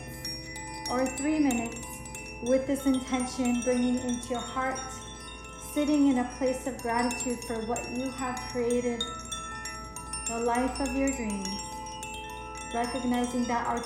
or 0.90 1.06
three 1.06 1.38
minutes 1.38 1.80
with 2.42 2.66
this 2.66 2.86
intention, 2.86 3.60
bringing 3.62 3.98
into 3.98 4.30
your 4.30 4.40
heart, 4.40 4.80
sitting 5.72 6.08
in 6.08 6.18
a 6.18 6.30
place 6.38 6.66
of 6.66 6.76
gratitude 6.78 7.38
for 7.46 7.56
what 7.66 7.86
you 7.92 8.10
have 8.10 8.38
created, 8.50 9.02
the 10.28 10.38
life 10.38 10.80
of 10.80 10.94
your 10.96 11.10
dreams, 11.10 11.48
recognizing 12.74 13.44
that 13.44 13.66
our 13.66 13.82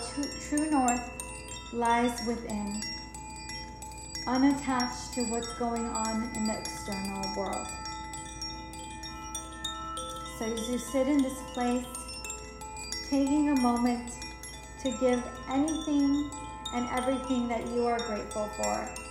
true 0.49 0.71
north 0.71 1.11
lies 1.73 2.27
within 2.27 2.81
unattached 4.27 5.13
to 5.15 5.23
what's 5.25 5.53
going 5.55 5.87
on 5.87 6.31
in 6.35 6.45
the 6.45 6.59
external 6.59 7.23
world. 7.37 7.67
So 10.39 10.45
as 10.45 10.69
you 10.69 10.79
sit 10.79 11.09
in 11.09 11.23
this 11.23 11.41
place, 11.55 11.87
taking 13.09 13.51
a 13.51 13.61
moment 13.61 14.13
to 14.83 14.91
give 14.99 15.23
anything 15.51 16.31
and 16.75 16.89
everything 16.91 17.49
that 17.49 17.67
you 17.69 17.87
are 17.87 17.99
grateful 17.99 18.49
for. 18.57 19.06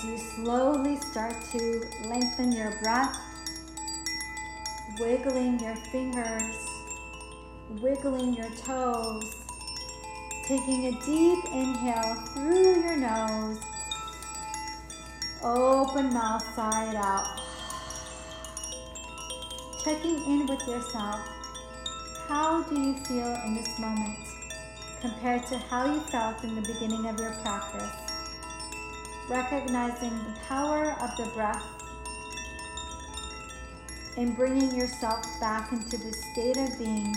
As 0.00 0.08
you 0.08 0.18
slowly 0.18 0.96
start 0.96 1.34
to 1.52 1.82
lengthen 2.06 2.52
your 2.52 2.72
breath, 2.82 3.18
wiggling 4.98 5.58
your 5.60 5.76
fingers, 5.76 6.56
wiggling 7.80 8.34
your 8.34 8.48
toes, 8.50 9.34
taking 10.46 10.86
a 10.86 10.92
deep 11.04 11.44
inhale 11.52 12.14
through 12.34 12.82
your 12.82 12.96
nose, 12.96 13.60
open 15.42 16.12
mouth 16.12 16.42
side 16.54 16.94
out, 16.94 17.40
checking 19.84 20.16
in 20.24 20.46
with 20.46 20.60
yourself. 20.66 21.20
How 22.28 22.62
do 22.62 22.80
you 22.80 22.94
feel 23.04 23.34
in 23.44 23.54
this 23.54 23.78
moment 23.78 24.18
compared 25.00 25.46
to 25.46 25.58
how 25.58 25.92
you 25.92 26.00
felt 26.00 26.42
in 26.44 26.54
the 26.54 26.62
beginning 26.62 27.06
of 27.06 27.18
your 27.18 27.32
practice? 27.42 28.09
Recognizing 29.30 30.10
the 30.10 30.40
power 30.48 30.96
of 31.00 31.16
the 31.16 31.30
breath 31.34 31.64
and 34.16 34.36
bringing 34.36 34.74
yourself 34.74 35.24
back 35.40 35.70
into 35.70 35.96
the 35.96 36.12
state 36.12 36.56
of 36.56 36.76
being 36.78 37.14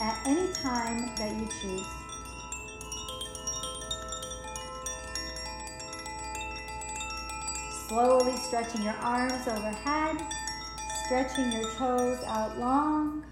at 0.00 0.16
any 0.26 0.52
time 0.52 1.10
that 1.16 1.34
you 1.34 1.48
choose. 1.60 1.86
Slowly 7.88 8.36
stretching 8.36 8.82
your 8.82 8.96
arms 9.00 9.48
overhead, 9.48 10.22
stretching 11.06 11.50
your 11.50 11.70
toes 11.76 12.22
out 12.26 12.58
long, 12.58 13.24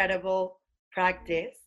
Incredible 0.00 0.58
practice. 0.92 1.58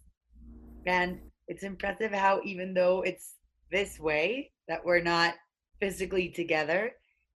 And 0.87 1.19
it's 1.47 1.61
impressive 1.61 2.11
how, 2.11 2.41
even 2.43 2.73
though 2.73 3.03
it's 3.03 3.35
this 3.71 3.99
way, 3.99 4.49
that 4.67 4.83
we're 4.83 5.03
not 5.03 5.35
physically 5.79 6.29
together, 6.29 6.93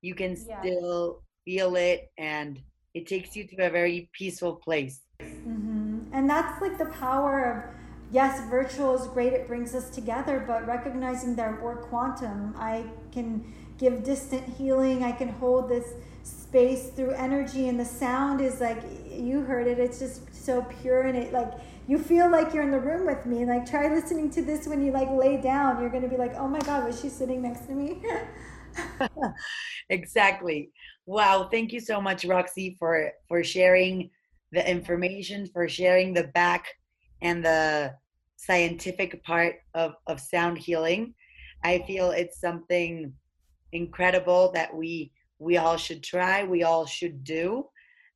you 0.03 0.13
can 0.13 0.37
yeah. 0.47 0.61
still 0.61 1.23
feel 1.45 1.75
it 1.77 2.11
and 2.19 2.61
it 2.93 3.07
takes 3.07 3.35
you 3.35 3.47
to 3.47 3.55
a 3.65 3.71
very 3.71 4.07
peaceful 4.13 4.57
place. 4.57 5.01
Mm-hmm. 5.19 6.13
And 6.13 6.29
that's 6.29 6.61
like 6.61 6.77
the 6.77 6.85
power 6.85 7.41
of 7.43 7.82
yes, 8.13 8.47
virtual 8.47 8.95
is 8.95 9.07
great, 9.07 9.33
it 9.33 9.47
brings 9.47 9.73
us 9.73 9.89
together, 9.89 10.43
but 10.45 10.65
recognizing 10.67 11.35
that 11.35 11.61
we're 11.61 11.75
quantum, 11.75 12.53
I 12.57 12.85
can 13.11 13.51
give 13.79 14.03
distant 14.03 14.47
healing, 14.47 15.03
I 15.03 15.11
can 15.11 15.29
hold 15.29 15.67
this 15.67 15.93
space 16.21 16.89
through 16.89 17.11
energy, 17.11 17.67
and 17.67 17.79
the 17.79 17.85
sound 17.85 18.39
is 18.39 18.61
like 18.61 18.83
you 19.11 19.41
heard 19.41 19.67
it, 19.67 19.79
it's 19.79 19.97
just 19.97 20.33
so 20.33 20.61
pure 20.81 21.01
and 21.01 21.17
it 21.17 21.33
like 21.33 21.51
you 21.87 21.97
feel 21.97 22.29
like 22.29 22.53
you're 22.53 22.63
in 22.63 22.71
the 22.71 22.79
room 22.79 23.05
with 23.05 23.25
me. 23.25 23.45
Like 23.45 23.69
try 23.69 23.93
listening 23.93 24.29
to 24.31 24.41
this 24.41 24.67
when 24.67 24.85
you 24.85 24.91
like 24.91 25.09
lay 25.09 25.41
down, 25.41 25.81
you're 25.81 25.89
gonna 25.89 26.07
be 26.07 26.15
like, 26.15 26.35
oh 26.35 26.47
my 26.47 26.59
god, 26.59 26.85
was 26.85 27.01
she 27.01 27.09
sitting 27.09 27.41
next 27.41 27.65
to 27.65 27.73
me? 27.73 28.03
exactly. 29.89 30.69
Wow, 31.07 31.49
thank 31.51 31.73
you 31.73 31.79
so 31.79 31.99
much, 31.99 32.25
Roxy, 32.25 32.75
for 32.77 33.11
for 33.27 33.43
sharing 33.43 34.11
the 34.51 34.69
information, 34.69 35.47
for 35.51 35.67
sharing 35.67 36.13
the 36.13 36.25
back 36.25 36.67
and 37.21 37.43
the 37.43 37.95
scientific 38.45 39.23
part 39.23 39.55
of, 39.73 39.93
of 40.07 40.19
sound 40.19 40.57
healing. 40.57 41.13
I 41.63 41.83
feel 41.87 42.11
it's 42.11 42.39
something 42.39 43.13
incredible 43.71 44.51
that 44.53 44.75
we 44.75 45.11
we 45.39 45.57
all 45.57 45.77
should 45.77 46.03
try, 46.03 46.43
we 46.43 46.63
all 46.63 46.85
should 46.85 47.23
do. 47.23 47.65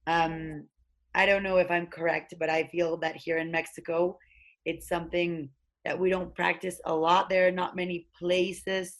Um, 0.06 0.66
I 1.14 1.26
don't 1.26 1.44
know 1.44 1.58
if 1.58 1.70
I'm 1.70 1.88
correct, 1.88 2.34
but 2.40 2.50
I 2.50 2.64
feel 2.66 2.96
that 2.98 3.18
here 3.18 3.38
in 3.40 3.52
Mexico, 3.52 4.18
it's 4.66 4.88
something 4.88 5.50
that 5.84 6.00
we 6.00 6.10
don't 6.10 6.34
practice 6.36 6.80
a 6.86 6.94
lot. 6.94 7.30
There 7.30 7.48
are 7.48 7.52
not 7.52 7.76
many 7.76 8.08
places 8.18 9.00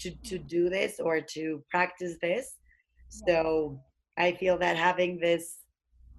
to, 0.00 0.10
to 0.24 0.38
do 0.38 0.68
this 0.68 1.00
or 1.00 1.20
to 1.20 1.64
practice 1.70 2.16
this. 2.20 2.56
So 3.08 3.80
I 4.18 4.32
feel 4.32 4.58
that 4.58 4.76
having 4.76 5.18
this 5.18 5.58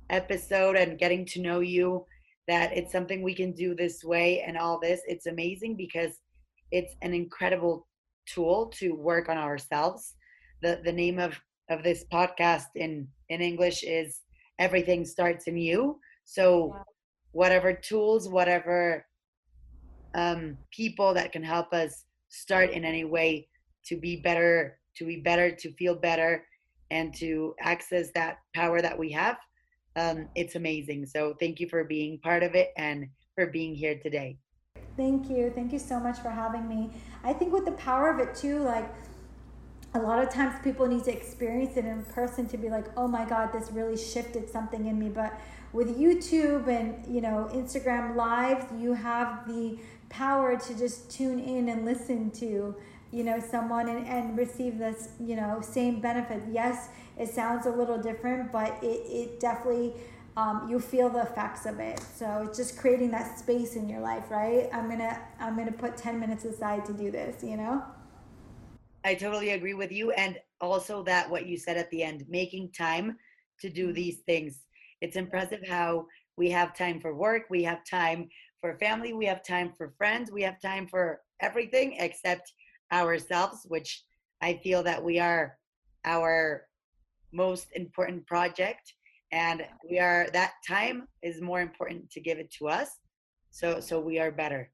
episode 0.09 0.75
and 0.75 0.97
getting 0.97 1.25
to 1.27 1.41
know 1.41 1.59
you, 1.59 2.05
that 2.47 2.75
it's 2.75 2.91
something 2.91 3.21
we 3.21 3.33
can 3.33 3.51
do 3.51 3.75
this 3.75 4.03
way 4.03 4.43
and 4.45 4.57
all 4.57 4.79
this, 4.79 5.01
it's 5.07 5.25
amazing 5.25 5.75
because 5.75 6.19
it's 6.71 6.95
an 7.01 7.13
incredible 7.13 7.87
tool 8.27 8.67
to 8.77 8.93
work 8.93 9.29
on 9.29 9.37
ourselves. 9.37 10.15
The 10.61 10.81
the 10.83 10.91
name 10.91 11.19
of 11.19 11.39
of 11.69 11.83
this 11.83 12.05
podcast 12.11 12.67
in 12.75 13.07
in 13.29 13.41
English 13.41 13.83
is 13.83 14.21
everything 14.59 15.05
starts 15.05 15.47
in 15.47 15.57
you. 15.57 15.99
So 16.25 16.75
whatever 17.31 17.73
tools, 17.73 18.29
whatever 18.29 19.05
um, 20.15 20.57
people 20.71 21.13
that 21.13 21.31
can 21.31 21.43
help 21.43 21.73
us 21.73 22.05
start 22.29 22.71
in 22.71 22.85
any 22.85 23.03
way 23.03 23.47
to 23.85 23.97
be 23.97 24.15
better, 24.21 24.79
to 24.95 25.05
be 25.05 25.17
better, 25.17 25.51
to 25.51 25.73
feel 25.73 25.95
better, 25.95 26.45
and 26.91 27.13
to 27.15 27.53
access 27.59 28.09
that 28.15 28.37
power 28.53 28.81
that 28.81 28.97
we 28.97 29.11
have. 29.11 29.37
Um, 29.95 30.27
it's 30.35 30.55
amazing. 30.55 31.05
So 31.05 31.35
thank 31.39 31.59
you 31.59 31.69
for 31.69 31.83
being 31.83 32.19
part 32.19 32.43
of 32.43 32.55
it 32.55 32.71
and 32.77 33.07
for 33.35 33.47
being 33.47 33.75
here 33.75 33.97
today. 33.97 34.37
Thank 34.97 35.29
you. 35.29 35.51
Thank 35.53 35.73
you 35.73 35.79
so 35.79 35.99
much 35.99 36.19
for 36.19 36.29
having 36.29 36.67
me. 36.67 36.91
I 37.23 37.33
think 37.33 37.53
with 37.53 37.65
the 37.65 37.71
power 37.73 38.09
of 38.09 38.19
it 38.19 38.35
too, 38.35 38.59
like 38.59 38.89
a 39.93 39.99
lot 39.99 40.21
of 40.21 40.29
times 40.29 40.55
people 40.63 40.85
need 40.87 41.05
to 41.05 41.11
experience 41.11 41.77
it 41.77 41.85
in 41.85 42.03
person 42.03 42.47
to 42.47 42.57
be 42.57 42.69
like, 42.69 42.85
oh 42.97 43.07
my 43.07 43.25
God, 43.25 43.51
this 43.53 43.71
really 43.71 43.97
shifted 43.97 44.49
something 44.49 44.87
in 44.87 44.99
me. 44.99 45.09
But 45.09 45.39
with 45.71 45.97
YouTube 45.97 46.67
and 46.67 47.05
you 47.13 47.21
know 47.21 47.49
Instagram 47.53 48.15
lives, 48.15 48.65
you 48.77 48.93
have 48.93 49.47
the 49.47 49.77
power 50.09 50.57
to 50.57 50.77
just 50.77 51.09
tune 51.09 51.39
in 51.39 51.69
and 51.69 51.85
listen 51.85 52.31
to 52.31 52.75
you 53.15 53.23
know 53.23 53.39
someone 53.39 53.87
and, 53.87 54.05
and 54.05 54.37
receive 54.37 54.77
this 54.77 55.09
you 55.19 55.35
know 55.37 55.61
same 55.61 56.01
benefit. 56.01 56.43
Yes, 56.51 56.89
it 57.17 57.29
sounds 57.29 57.65
a 57.65 57.71
little 57.71 57.97
different, 57.97 58.51
but 58.51 58.77
it, 58.83 59.01
it 59.07 59.39
definitely 59.39 59.93
um, 60.35 60.67
you 60.69 60.79
feel 60.81 61.09
the 61.09 61.21
effects 61.21 61.65
of 61.65 61.79
it. 61.79 61.99
So 61.99 62.45
it's 62.45 62.57
just 62.57 62.77
creating 62.77 63.11
that 63.11 63.39
space 63.39 63.77
in 63.77 63.87
your 63.87 64.01
life, 64.01 64.29
right? 64.29 64.69
I'm 64.73 64.89
gonna 64.89 65.17
I'm 65.39 65.55
gonna 65.55 65.71
put 65.71 65.95
10 65.95 66.19
minutes 66.19 66.43
aside 66.43 66.85
to 66.87 66.93
do 66.93 67.09
this, 67.09 67.41
you 67.41 67.55
know? 67.55 67.81
I 69.05 69.15
totally 69.15 69.51
agree 69.51 69.75
with 69.75 69.91
you. 69.91 70.11
And 70.11 70.37
also 70.59 71.03
that 71.03 71.29
what 71.29 71.45
you 71.45 71.57
said 71.57 71.77
at 71.77 71.89
the 71.91 72.03
end, 72.03 72.25
making 72.27 72.71
time 72.71 73.17
to 73.61 73.69
do 73.69 73.85
mm-hmm. 73.85 73.93
these 73.93 74.17
things. 74.25 74.63
It's 74.99 75.15
impressive 75.15 75.61
how 75.65 76.07
we 76.35 76.49
have 76.49 76.75
time 76.75 76.99
for 76.99 77.15
work, 77.15 77.43
we 77.49 77.63
have 77.63 77.85
time 77.85 78.27
for 78.59 78.77
family, 78.77 79.13
we 79.13 79.25
have 79.25 79.41
time 79.41 79.71
for 79.77 79.93
friends, 79.97 80.31
we 80.31 80.41
have 80.41 80.59
time 80.59 80.87
for 80.87 81.21
everything 81.39 81.95
except 81.99 82.51
ourselves, 82.91 83.65
which 83.67 84.03
I 84.41 84.55
feel 84.63 84.83
that 84.83 85.03
we 85.03 85.19
are 85.19 85.57
our 86.03 86.67
most 87.31 87.67
important 87.73 88.25
project 88.27 88.93
and 89.31 89.65
we 89.89 89.99
are 89.99 90.27
that 90.31 90.53
time 90.67 91.07
is 91.21 91.41
more 91.41 91.61
important 91.61 92.09
to 92.11 92.21
give 92.21 92.37
it 92.37 92.49
to 92.51 92.67
us 92.67 92.89
so 93.49 93.79
so 93.79 93.99
we 93.99 94.19
are 94.19 94.31
better 94.31 94.69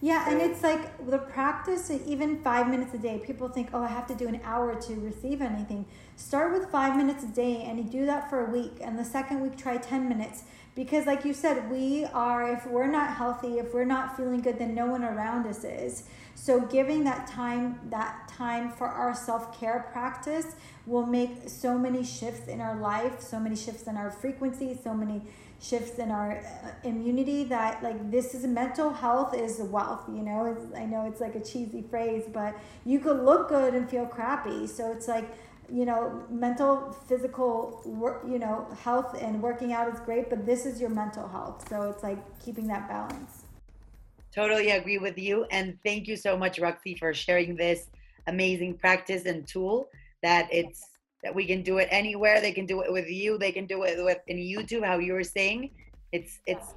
yeah, 0.00 0.28
and 0.28 0.42
it's 0.42 0.62
like 0.62 1.08
the 1.08 1.18
practice, 1.18 1.90
even 1.90 2.42
five 2.42 2.68
minutes 2.68 2.92
a 2.92 2.98
day. 2.98 3.22
People 3.24 3.48
think, 3.48 3.70
oh, 3.72 3.82
I 3.82 3.86
have 3.86 4.06
to 4.08 4.14
do 4.14 4.26
an 4.26 4.40
hour 4.42 4.74
to 4.74 4.94
receive 4.96 5.40
anything. 5.40 5.86
Start 6.16 6.52
with 6.52 6.70
five 6.70 6.96
minutes 6.96 7.22
a 7.22 7.28
day 7.28 7.62
and 7.62 7.78
you 7.78 7.84
do 7.84 8.04
that 8.06 8.28
for 8.28 8.44
a 8.44 8.50
week. 8.50 8.78
And 8.80 8.98
the 8.98 9.04
second 9.04 9.40
week, 9.40 9.56
try 9.56 9.76
10 9.76 10.08
minutes. 10.08 10.42
Because, 10.74 11.06
like 11.06 11.24
you 11.24 11.32
said, 11.32 11.70
we 11.70 12.04
are, 12.06 12.52
if 12.52 12.66
we're 12.66 12.90
not 12.90 13.14
healthy, 13.14 13.58
if 13.58 13.72
we're 13.72 13.84
not 13.84 14.16
feeling 14.16 14.40
good, 14.40 14.58
then 14.58 14.74
no 14.74 14.86
one 14.86 15.04
around 15.04 15.46
us 15.46 15.62
is. 15.62 16.04
So, 16.34 16.60
giving 16.60 17.04
that 17.04 17.26
time, 17.26 17.78
that 17.90 18.28
time 18.28 18.70
for 18.70 18.88
our 18.88 19.14
self 19.14 19.58
care 19.58 19.88
practice 19.92 20.56
will 20.86 21.06
make 21.06 21.48
so 21.48 21.78
many 21.78 22.04
shifts 22.04 22.48
in 22.48 22.60
our 22.60 22.76
life, 22.76 23.20
so 23.20 23.38
many 23.38 23.56
shifts 23.56 23.84
in 23.84 23.96
our 23.96 24.10
frequency, 24.10 24.76
so 24.82 24.94
many 24.94 25.22
shifts 25.62 25.98
in 25.98 26.10
our 26.10 26.38
uh, 26.38 26.70
immunity 26.82 27.44
that 27.44 27.82
like 27.84 28.10
this 28.10 28.34
is 28.34 28.44
mental 28.44 28.92
health 28.92 29.32
is 29.32 29.60
wealth 29.60 30.02
you 30.08 30.22
know? 30.22 30.46
It's, 30.46 30.74
i 30.76 30.84
know 30.84 31.06
it's 31.06 31.20
like 31.20 31.36
a 31.36 31.40
cheesy 31.40 31.82
phrase 31.82 32.24
but 32.32 32.58
you 32.84 32.98
could 32.98 33.20
look 33.20 33.48
good 33.48 33.74
and 33.74 33.88
feel 33.88 34.06
crappy. 34.06 34.66
So 34.66 34.90
it's 34.90 35.08
like 35.08 35.28
you 35.72 35.84
know 35.84 36.24
mental 36.28 36.96
physical 37.08 37.80
work 37.86 38.24
you 38.28 38.38
know 38.38 38.66
health 38.82 39.16
and 39.22 39.40
working 39.40 39.72
out 39.72 39.92
is 39.92 40.00
great 40.00 40.28
but 40.28 40.44
this 40.44 40.66
is 40.66 40.80
your 40.80 40.90
mental 40.90 41.28
health. 41.28 41.68
So 41.68 41.90
it's 41.90 42.02
like 42.02 42.18
keeping 42.44 42.66
that 42.66 42.88
balance 42.88 43.41
totally 44.34 44.70
agree 44.70 44.98
with 44.98 45.18
you 45.18 45.44
and 45.50 45.78
thank 45.84 46.06
you 46.06 46.16
so 46.16 46.36
much 46.36 46.58
roxy 46.58 46.94
for 46.94 47.12
sharing 47.12 47.56
this 47.56 47.90
amazing 48.26 48.76
practice 48.76 49.26
and 49.26 49.46
tool 49.46 49.88
that 50.22 50.48
it's 50.50 50.88
that 51.22 51.34
we 51.34 51.46
can 51.46 51.62
do 51.62 51.78
it 51.78 51.88
anywhere. 51.90 52.40
They 52.40 52.52
can 52.52 52.66
do 52.66 52.80
it 52.82 52.92
with 52.92 53.08
you. 53.08 53.38
They 53.38 53.52
can 53.52 53.66
do 53.66 53.84
it 53.84 54.02
with 54.02 54.18
in 54.26 54.38
YouTube, 54.38 54.84
how 54.84 54.98
you 54.98 55.12
were 55.12 55.24
saying. 55.24 55.70
It's 56.10 56.40
it's 56.46 56.74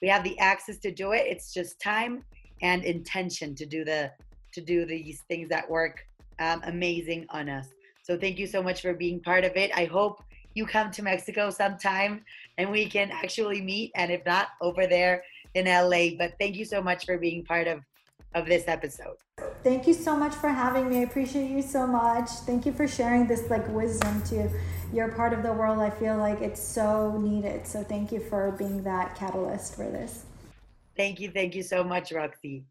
we 0.00 0.08
have 0.08 0.22
the 0.22 0.38
access 0.38 0.78
to 0.78 0.92
do 0.92 1.12
it. 1.12 1.24
It's 1.26 1.52
just 1.52 1.80
time 1.80 2.24
and 2.62 2.84
intention 2.84 3.54
to 3.56 3.66
do 3.66 3.84
the 3.84 4.12
to 4.52 4.60
do 4.60 4.86
these 4.86 5.22
things 5.28 5.48
that 5.48 5.68
work 5.68 6.06
um, 6.38 6.62
amazing 6.64 7.26
on 7.30 7.48
us. 7.48 7.68
So 8.02 8.16
thank 8.16 8.38
you 8.38 8.46
so 8.46 8.62
much 8.62 8.80
for 8.80 8.94
being 8.94 9.20
part 9.20 9.44
of 9.44 9.56
it. 9.56 9.70
I 9.76 9.84
hope 9.84 10.22
you 10.54 10.64
come 10.64 10.90
to 10.92 11.02
Mexico 11.02 11.50
sometime 11.50 12.24
and 12.56 12.70
we 12.70 12.86
can 12.86 13.10
actually 13.10 13.60
meet. 13.60 13.92
And 13.94 14.10
if 14.10 14.24
not, 14.24 14.48
over 14.60 14.86
there 14.86 15.22
in 15.54 15.66
LA. 15.66 16.16
But 16.16 16.34
thank 16.38 16.56
you 16.56 16.64
so 16.64 16.82
much 16.82 17.04
for 17.04 17.18
being 17.18 17.44
part 17.44 17.66
of 17.66 17.80
of 18.34 18.46
this 18.46 18.64
episode. 18.68 19.16
Thank 19.64 19.86
you 19.86 19.94
so 19.94 20.16
much 20.16 20.34
for 20.34 20.48
having 20.48 20.88
me. 20.88 20.98
I 20.98 21.02
appreciate 21.02 21.50
you 21.50 21.62
so 21.62 21.86
much. 21.86 22.28
Thank 22.46 22.66
you 22.66 22.72
for 22.72 22.86
sharing 22.86 23.26
this 23.26 23.48
like 23.50 23.66
wisdom 23.68 24.22
to 24.24 24.50
your 24.92 25.08
part 25.08 25.32
of 25.32 25.42
the 25.42 25.52
world. 25.52 25.78
I 25.78 25.90
feel 25.90 26.16
like 26.16 26.40
it's 26.40 26.62
so 26.62 27.18
needed. 27.18 27.66
So 27.66 27.82
thank 27.82 28.12
you 28.12 28.20
for 28.20 28.52
being 28.52 28.82
that 28.84 29.14
catalyst 29.16 29.76
for 29.76 29.84
this. 29.84 30.24
Thank 30.96 31.20
you. 31.20 31.30
Thank 31.30 31.54
you 31.54 31.62
so 31.62 31.84
much, 31.84 32.12
Roxy. 32.12 32.64